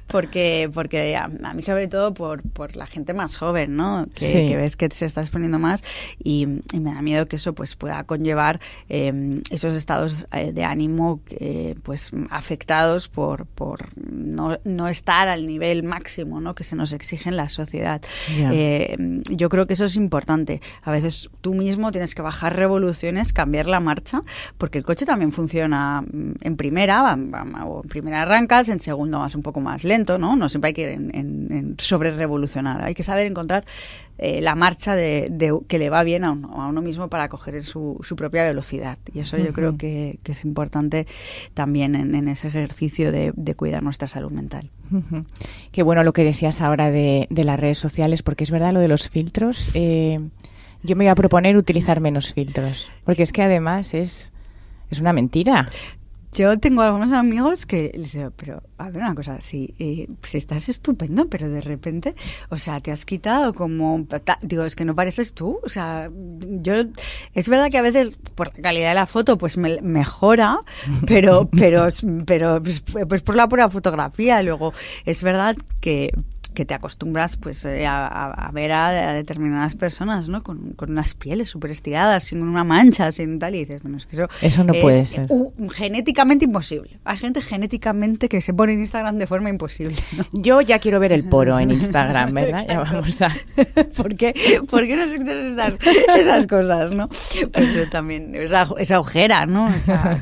porque, 0.07 0.69
porque 0.73 1.15
a, 1.15 1.29
a 1.43 1.53
mí 1.53 1.61
sobre 1.61 1.87
todo 1.87 2.13
por, 2.13 2.41
por 2.43 2.75
la 2.75 2.85
gente 2.85 3.13
más 3.13 3.37
joven, 3.37 3.75
¿no? 3.77 4.07
Que, 4.13 4.25
Sí. 4.25 4.33
que 4.49 4.57
ves 4.57 4.75
que 4.75 4.89
se 4.91 5.05
está 5.05 5.21
exponiendo 5.21 5.57
más 5.57 5.83
y, 6.21 6.47
y 6.73 6.79
me 6.79 6.93
da 6.93 7.01
miedo 7.01 7.27
que 7.27 7.37
eso 7.37 7.53
pues 7.53 7.75
pueda 7.77 8.03
conllevar 8.03 8.59
eh, 8.89 9.39
esos 9.51 9.73
estados 9.75 10.27
eh, 10.33 10.51
de 10.51 10.63
ánimo 10.65 11.21
eh, 11.29 11.75
pues 11.83 12.11
afectados 12.29 13.07
por, 13.07 13.45
por 13.45 13.87
no, 13.95 14.57
no 14.65 14.87
estar 14.89 15.29
al 15.29 15.47
nivel 15.47 15.83
máximo 15.83 16.41
¿no? 16.41 16.55
que 16.55 16.63
se 16.65 16.75
nos 16.75 16.91
exige 16.91 17.04
en 17.13 17.35
la 17.37 17.49
sociedad. 17.49 18.01
Eh, 18.51 18.95
yo 19.29 19.49
creo 19.49 19.67
que 19.67 19.73
eso 19.73 19.85
es 19.85 19.95
importante. 19.95 20.61
A 20.83 20.91
veces 20.91 21.29
tú 21.41 21.53
mismo 21.53 21.91
tienes 21.91 22.15
que 22.15 22.21
bajar 22.21 22.55
revoluciones, 22.55 23.33
cambiar 23.33 23.65
la 23.67 23.79
marcha, 23.79 24.21
porque 24.57 24.77
el 24.77 24.83
coche 24.83 25.05
también 25.05 25.31
funciona 25.31 26.01
mm, 26.01 26.31
en 26.41 26.55
primera, 26.57 27.03
o 27.65 27.81
en 27.83 27.89
primera 27.89 28.21
arrancas, 28.23 28.69
en 28.69 28.79
segundo 28.79 29.19
vas 29.19 29.35
un 29.35 29.41
poco 29.41 29.59
más 29.61 29.83
lento, 29.83 30.17
¿no? 30.17 30.35
No 30.35 30.49
siempre 30.49 30.69
hay 30.69 30.73
que 30.73 30.81
ir 30.83 30.89
en, 30.89 31.15
en- 31.15 31.47
en 31.51 31.75
sobre 31.79 32.11
revolucionar. 32.15 32.81
Hay 32.83 32.93
que 32.93 33.03
saber 33.03 33.25
encontrar 33.27 33.65
eh, 34.17 34.41
la 34.41 34.55
marcha 34.55 34.95
de, 34.95 35.27
de- 35.29 35.59
que 35.67 35.77
le 35.79 35.89
va 35.89 36.03
bien 36.03 36.23
a 36.23 36.31
uno, 36.31 36.61
a 36.61 36.67
uno 36.67 36.81
mismo 36.81 37.09
para 37.09 37.27
coger 37.29 37.63
su, 37.63 37.99
su 38.03 38.15
propia 38.15 38.43
velocidad. 38.43 38.97
Y 39.13 39.19
eso 39.19 39.37
yo 39.37 39.51
creo 39.53 39.77
que, 39.77 40.19
que 40.23 40.31
es 40.31 40.43
importante 40.45 41.05
también 41.53 41.95
en, 41.95 42.15
en 42.15 42.27
ese 42.27 42.47
ejercicio 42.47 43.11
de, 43.11 43.33
de 43.35 43.55
cuidar 43.55 43.83
nuestra 43.83 44.07
salud 44.07 44.31
mental. 44.31 44.69
Ujú. 44.91 45.25
Qué 45.71 45.83
bueno 45.83 46.03
lo 46.03 46.13
que 46.13 46.23
decías 46.23 46.61
ahora 46.61 46.91
de, 46.91 47.27
de 47.29 47.43
las 47.43 47.59
redes 47.59 47.77
sociales, 47.77 48.23
porque 48.23 48.43
es 48.43 48.51
verdad 48.51 48.73
lo 48.73 48.79
de 48.79 48.87
los 48.87 49.09
filtros. 49.09 49.71
eh, 49.73 50.19
yo 50.83 50.95
me 50.95 51.05
voy 51.05 51.09
a 51.09 51.15
proponer 51.15 51.57
utilizar 51.57 51.99
menos 51.99 52.31
filtros, 52.31 52.91
porque 53.05 53.23
es 53.23 53.31
que 53.31 53.41
además 53.41 53.93
es, 53.95 54.31
es 54.91 55.01
una 55.01 55.13
mentira. 55.13 55.65
Yo 56.35 56.59
tengo 56.59 56.81
algunos 56.81 57.13
amigos 57.13 57.65
que 57.65 57.91
les 57.95 58.11
digo, 58.11 58.29
pero 58.35 58.61
a 58.77 58.89
ver 58.89 58.97
una 58.97 59.15
cosa, 59.15 59.39
si, 59.39 59.73
eh, 59.79 60.07
si 60.21 60.37
estás 60.37 60.67
estupendo, 60.67 61.29
pero 61.29 61.47
de 61.49 61.61
repente, 61.61 62.13
o 62.49 62.57
sea, 62.57 62.81
te 62.81 62.91
has 62.91 63.05
quitado 63.05 63.53
como, 63.53 64.05
ta- 64.05 64.37
digo, 64.41 64.65
es 64.65 64.75
que 64.75 64.83
no 64.83 64.93
pareces 64.95 65.33
tú, 65.33 65.59
o 65.63 65.69
sea, 65.69 66.11
yo, 66.41 66.73
es 67.33 67.47
verdad 67.47 67.69
que 67.71 67.77
a 67.77 67.81
veces 67.81 68.17
por 68.35 68.53
la 68.53 68.61
calidad 68.61 68.89
de 68.89 68.95
la 68.95 69.05
foto 69.05 69.37
pues 69.37 69.55
me, 69.55 69.79
mejora, 69.81 70.59
pero, 71.07 71.49
pero, 71.49 71.87
pero 72.25 72.61
pues, 72.61 72.83
pues 73.07 73.21
por 73.21 73.37
la 73.37 73.47
pura 73.47 73.69
fotografía, 73.69 74.43
luego 74.43 74.73
es 75.05 75.23
verdad 75.23 75.55
que 75.79 76.11
que 76.55 76.65
te 76.65 76.73
acostumbras 76.73 77.37
pues 77.37 77.63
eh, 77.65 77.85
a, 77.87 78.49
ver 78.53 78.71
a, 78.71 78.87
a 79.09 79.13
determinadas 79.13 79.75
personas, 79.75 80.27
¿no? 80.29 80.41
Con, 80.41 80.71
con 80.73 80.91
unas 80.91 81.13
pieles 81.13 81.49
súper 81.49 81.69
estiradas, 81.71 82.23
sin 82.23 82.41
una 82.41 82.63
mancha, 82.63 83.11
sin 83.11 83.37
tal, 83.37 83.53
y 83.53 83.59
dices, 83.59 83.83
bueno, 83.83 83.97
es 83.97 84.05
que 84.07 84.15
eso, 84.15 84.27
Eso 84.41 84.63
no 84.63 84.73
es, 84.73 84.81
puede 84.81 85.05
ser. 85.05 85.27
genéticamente 85.71 86.45
imposible. 86.45 86.97
Hay 87.03 87.17
gente 87.17 87.41
genéticamente 87.41 88.29
que 88.29 88.41
se 88.41 88.53
pone 88.53 88.73
en 88.73 88.79
Instagram 88.79 89.17
de 89.17 89.27
forma 89.27 89.49
imposible. 89.49 89.95
¿no? 90.17 90.25
Yo 90.31 90.61
ya 90.61 90.79
quiero 90.79 90.99
ver 90.99 91.11
el 91.11 91.25
poro 91.27 91.59
en 91.59 91.71
Instagram, 91.79 92.33
¿verdad? 92.33 92.65
Ya 92.67 92.79
vamos 92.79 93.21
a... 93.21 93.29
¿Por 93.95 94.15
qué, 94.15 94.33
¿Por 94.69 94.87
qué 94.87 94.95
nos 94.95 95.13
interesan 95.15 95.77
esas, 95.79 96.17
esas 96.19 96.47
cosas, 96.47 96.91
no? 96.91 97.09
Pues 97.53 97.75
eso 97.75 97.89
también, 97.89 98.33
esa, 98.35 98.67
esa 98.77 98.99
ojera, 98.99 99.45
¿no? 99.45 99.73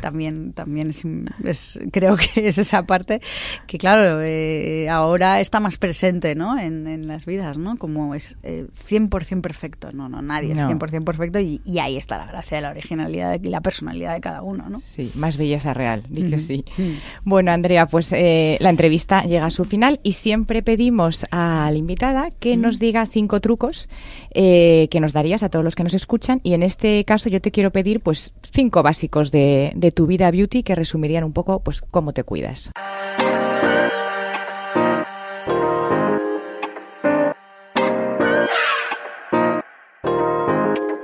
También, 0.01 0.53
también 0.53 0.89
es, 0.89 1.03
es- 1.43 1.79
creo 1.91 2.15
que 2.17 2.47
es 2.47 2.57
esa 2.57 2.83
parte 2.83 3.21
que, 3.67 3.77
claro, 3.77 4.19
eh, 4.21 4.87
ahora 4.89 5.39
está 5.39 5.59
más 5.59 5.77
presente, 5.77 6.22
¿no? 6.35 6.57
En, 6.59 6.87
en 6.87 7.07
las 7.07 7.25
vidas, 7.25 7.57
¿no? 7.57 7.77
Como 7.77 8.15
es 8.15 8.37
eh, 8.43 8.65
100% 8.89 9.41
perfecto. 9.41 9.91
No, 9.91 10.07
no, 10.09 10.21
nadie 10.21 10.53
No. 10.55 10.61
es 10.69 10.75
100% 10.75 11.03
perfecto 11.03 11.39
y, 11.39 11.61
y 11.65 11.79
ahí 11.79 11.97
está 11.97 12.17
la 12.17 12.25
gracia 12.25 12.57
de 12.57 12.61
la 12.61 12.69
originalidad 12.71 13.39
y 13.41 13.49
la 13.49 13.61
personalidad 13.61 14.13
de 14.15 14.21
cada 14.21 14.41
uno, 14.41 14.69
¿no? 14.69 14.79
Sí, 14.79 15.11
más 15.15 15.37
belleza 15.37 15.73
real, 15.73 16.03
di 16.09 16.21
que 16.23 16.35
Ujú. 16.35 16.43
sí. 16.43 16.65
Mm. 16.77 16.91
Bueno, 17.25 17.51
Andrea, 17.51 17.85
pues 17.85 18.11
eh, 18.13 18.57
la 18.61 18.69
entrevista 18.69 19.23
llega 19.23 19.45
a 19.45 19.51
su 19.51 19.65
final 19.65 19.99
y 20.03 20.13
siempre 20.13 20.63
pedimos 20.63 21.25
a 21.31 21.69
la 21.71 21.77
invitada 21.77 22.29
que 22.31 22.55
nos 22.57 22.79
diga 22.79 23.05
cinco 23.05 23.41
trucos 23.41 23.89
eh, 24.33 24.87
que 24.89 24.99
nos 24.99 25.13
darías 25.13 25.43
a 25.43 25.49
todos 25.49 25.65
los 25.65 25.75
que 25.75 25.83
nos 25.83 25.93
escuchan 25.93 26.39
y 26.43 26.53
en 26.53 26.63
este 26.63 27.03
caso 27.05 27.29
yo 27.29 27.41
te 27.41 27.51
quiero 27.51 27.71
pedir 27.71 27.99
pues 27.99 28.33
cinco 28.51 28.81
básicos 28.83 29.31
de, 29.31 29.71
de 29.75 29.91
tu 29.91 30.07
vida 30.07 30.31
beauty 30.31 30.63
que 30.63 30.75
resumirían 30.75 31.23
un 31.23 31.33
poco 31.33 31.59
pues 31.61 31.81
cómo 31.81 32.13
te 32.13 32.23
cuidas. 32.23 32.71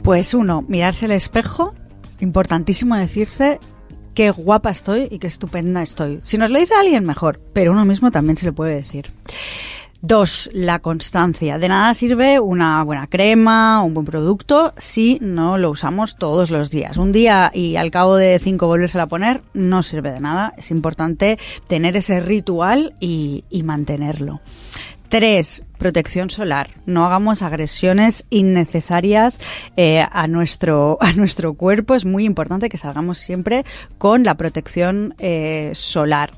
Pues 0.10 0.34
uno, 0.34 0.66
mirarse 0.68 1.06
al 1.06 1.12
espejo, 1.12 1.76
importantísimo 2.20 2.96
decirse 2.96 3.60
qué 4.16 4.32
guapa 4.32 4.72
estoy 4.72 5.08
y 5.12 5.20
qué 5.20 5.28
estupenda 5.28 5.84
estoy. 5.84 6.20
Si 6.24 6.40
nos 6.40 6.50
lo 6.50 6.58
dice 6.58 6.74
alguien, 6.74 7.06
mejor, 7.06 7.40
pero 7.54 7.74
uno 7.74 7.86
mismo 7.86 8.10
también 8.10 8.36
se 8.36 8.48
lo 8.48 8.54
puede 8.54 8.74
decir. 8.74 9.12
Dos, 10.02 10.50
la 10.54 10.80
constancia. 10.80 11.58
De 11.58 11.68
nada 11.68 11.94
sirve 11.94 12.40
una 12.40 12.82
buena 12.86 13.08
crema, 13.08 13.84
un 13.84 13.94
buen 13.94 14.06
producto 14.06 14.72
si 14.78 15.18
no 15.20 15.58
lo 15.58 15.70
usamos 15.70 16.16
todos 16.16 16.52
los 16.52 16.70
días. 16.70 16.96
Un 16.96 17.12
día 17.12 17.52
y 17.54 17.76
al 17.76 17.92
cabo 17.92 18.16
de 18.16 18.40
cinco 18.40 18.68
volvérsela 18.68 19.04
a 19.04 19.08
poner 19.08 19.42
no 19.54 19.84
sirve 19.84 20.14
de 20.14 20.22
nada. 20.22 20.54
Es 20.58 20.72
importante 20.72 21.38
tener 21.68 21.98
ese 21.98 22.22
ritual 22.22 22.96
y, 23.02 23.44
mantenerlo. 23.66 24.40
Tres, 25.10 25.64
protección 25.80 26.30
solar. 26.30 26.70
No 26.86 27.04
hagamos 27.04 27.42
agresiones 27.42 28.26
innecesarias 28.30 29.42
eh, 29.76 30.06
a, 30.12 30.28
nuestro, 30.28 30.98
a 31.02 31.14
nuestro 31.14 31.56
cuerpo. 31.56 31.96
Es 31.96 32.06
muy 32.06 32.26
importante 32.26 32.70
que 32.70 32.78
salgamos 32.78 33.18
siempre 33.18 33.66
con 33.98 34.24
la 34.24 34.36
protección 34.36 35.16
eh, 35.18 35.72
solar. 35.74 36.32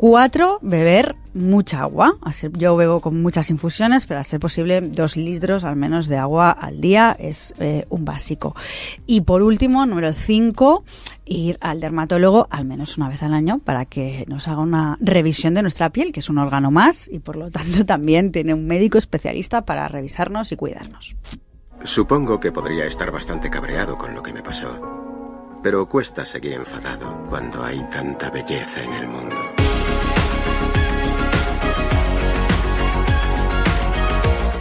Cuatro, 0.00 0.60
beber 0.62 1.16
mucha 1.34 1.80
agua. 1.80 2.16
Yo 2.52 2.76
bebo 2.76 3.00
con 3.00 3.20
muchas 3.20 3.50
infusiones, 3.50 4.06
pero 4.06 4.20
a 4.20 4.22
ser 4.22 4.38
posible 4.38 4.80
dos 4.80 5.16
litros 5.16 5.64
al 5.64 5.74
menos 5.74 6.06
de 6.06 6.16
agua 6.16 6.52
al 6.52 6.80
día 6.80 7.16
es 7.18 7.52
eh, 7.58 7.84
un 7.88 8.04
básico. 8.04 8.54
Y 9.08 9.22
por 9.22 9.42
último, 9.42 9.84
número 9.86 10.12
cinco, 10.12 10.84
ir 11.24 11.58
al 11.60 11.80
dermatólogo 11.80 12.46
al 12.48 12.64
menos 12.64 12.96
una 12.96 13.08
vez 13.08 13.24
al 13.24 13.34
año 13.34 13.58
para 13.58 13.86
que 13.86 14.24
nos 14.28 14.46
haga 14.46 14.60
una 14.60 14.96
revisión 15.00 15.54
de 15.54 15.62
nuestra 15.62 15.90
piel, 15.90 16.12
que 16.12 16.20
es 16.20 16.30
un 16.30 16.38
órgano 16.38 16.70
más 16.70 17.08
y 17.08 17.18
por 17.18 17.34
lo 17.34 17.50
tanto 17.50 17.84
también 17.84 18.30
tiene 18.30 18.54
un 18.54 18.68
médico 18.68 18.98
especialista 18.98 19.62
para 19.62 19.88
revisarnos 19.88 20.52
y 20.52 20.56
cuidarnos. 20.56 21.16
Supongo 21.82 22.38
que 22.38 22.52
podría 22.52 22.84
estar 22.84 23.10
bastante 23.10 23.50
cabreado 23.50 23.96
con 23.98 24.14
lo 24.14 24.22
que 24.22 24.32
me 24.32 24.44
pasó. 24.44 24.78
Pero 25.60 25.88
cuesta 25.88 26.24
seguir 26.24 26.52
enfadado 26.52 27.26
cuando 27.28 27.64
hay 27.64 27.82
tanta 27.90 28.30
belleza 28.30 28.80
en 28.80 28.92
el 28.92 29.08
mundo. 29.08 29.57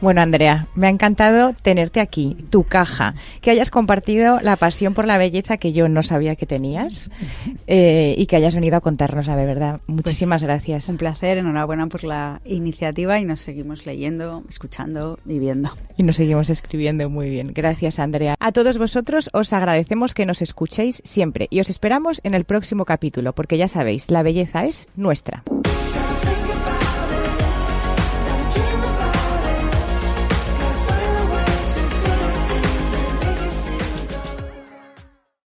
Bueno, 0.00 0.20
Andrea, 0.20 0.68
me 0.76 0.86
ha 0.86 0.90
encantado 0.90 1.52
tenerte 1.60 1.98
aquí, 2.00 2.36
tu 2.50 2.62
caja, 2.62 3.14
que 3.40 3.50
hayas 3.50 3.68
compartido 3.68 4.38
la 4.40 4.54
pasión 4.54 4.94
por 4.94 5.06
la 5.06 5.18
belleza 5.18 5.56
que 5.56 5.72
yo 5.72 5.88
no 5.88 6.04
sabía 6.04 6.36
que 6.36 6.46
tenías 6.46 7.10
eh, 7.66 8.14
y 8.16 8.26
que 8.26 8.36
hayas 8.36 8.54
venido 8.54 8.76
a 8.76 8.80
contarnos, 8.80 9.26
de 9.26 9.34
verdad. 9.34 9.80
Muchísimas 9.88 10.42
pues, 10.42 10.48
gracias. 10.48 10.88
Un 10.88 10.98
placer, 10.98 11.38
enhorabuena 11.38 11.88
por 11.88 12.04
la 12.04 12.40
iniciativa 12.44 13.18
y 13.18 13.24
nos 13.24 13.40
seguimos 13.40 13.86
leyendo, 13.86 14.44
escuchando 14.48 15.18
y 15.26 15.40
viendo. 15.40 15.70
Y 15.96 16.04
nos 16.04 16.16
seguimos 16.16 16.48
escribiendo 16.48 17.10
muy 17.10 17.28
bien. 17.28 17.52
Gracias, 17.52 17.98
Andrea. 17.98 18.36
A 18.38 18.52
todos 18.52 18.78
vosotros 18.78 19.30
os 19.32 19.52
agradecemos 19.52 20.14
que 20.14 20.26
nos 20.26 20.42
escuchéis 20.42 21.02
siempre 21.04 21.48
y 21.50 21.58
os 21.58 21.70
esperamos 21.70 22.20
en 22.22 22.34
el 22.34 22.44
próximo 22.44 22.84
capítulo, 22.84 23.32
porque 23.32 23.58
ya 23.58 23.66
sabéis, 23.66 24.12
la 24.12 24.22
belleza 24.22 24.64
es 24.64 24.88
nuestra. 24.94 25.42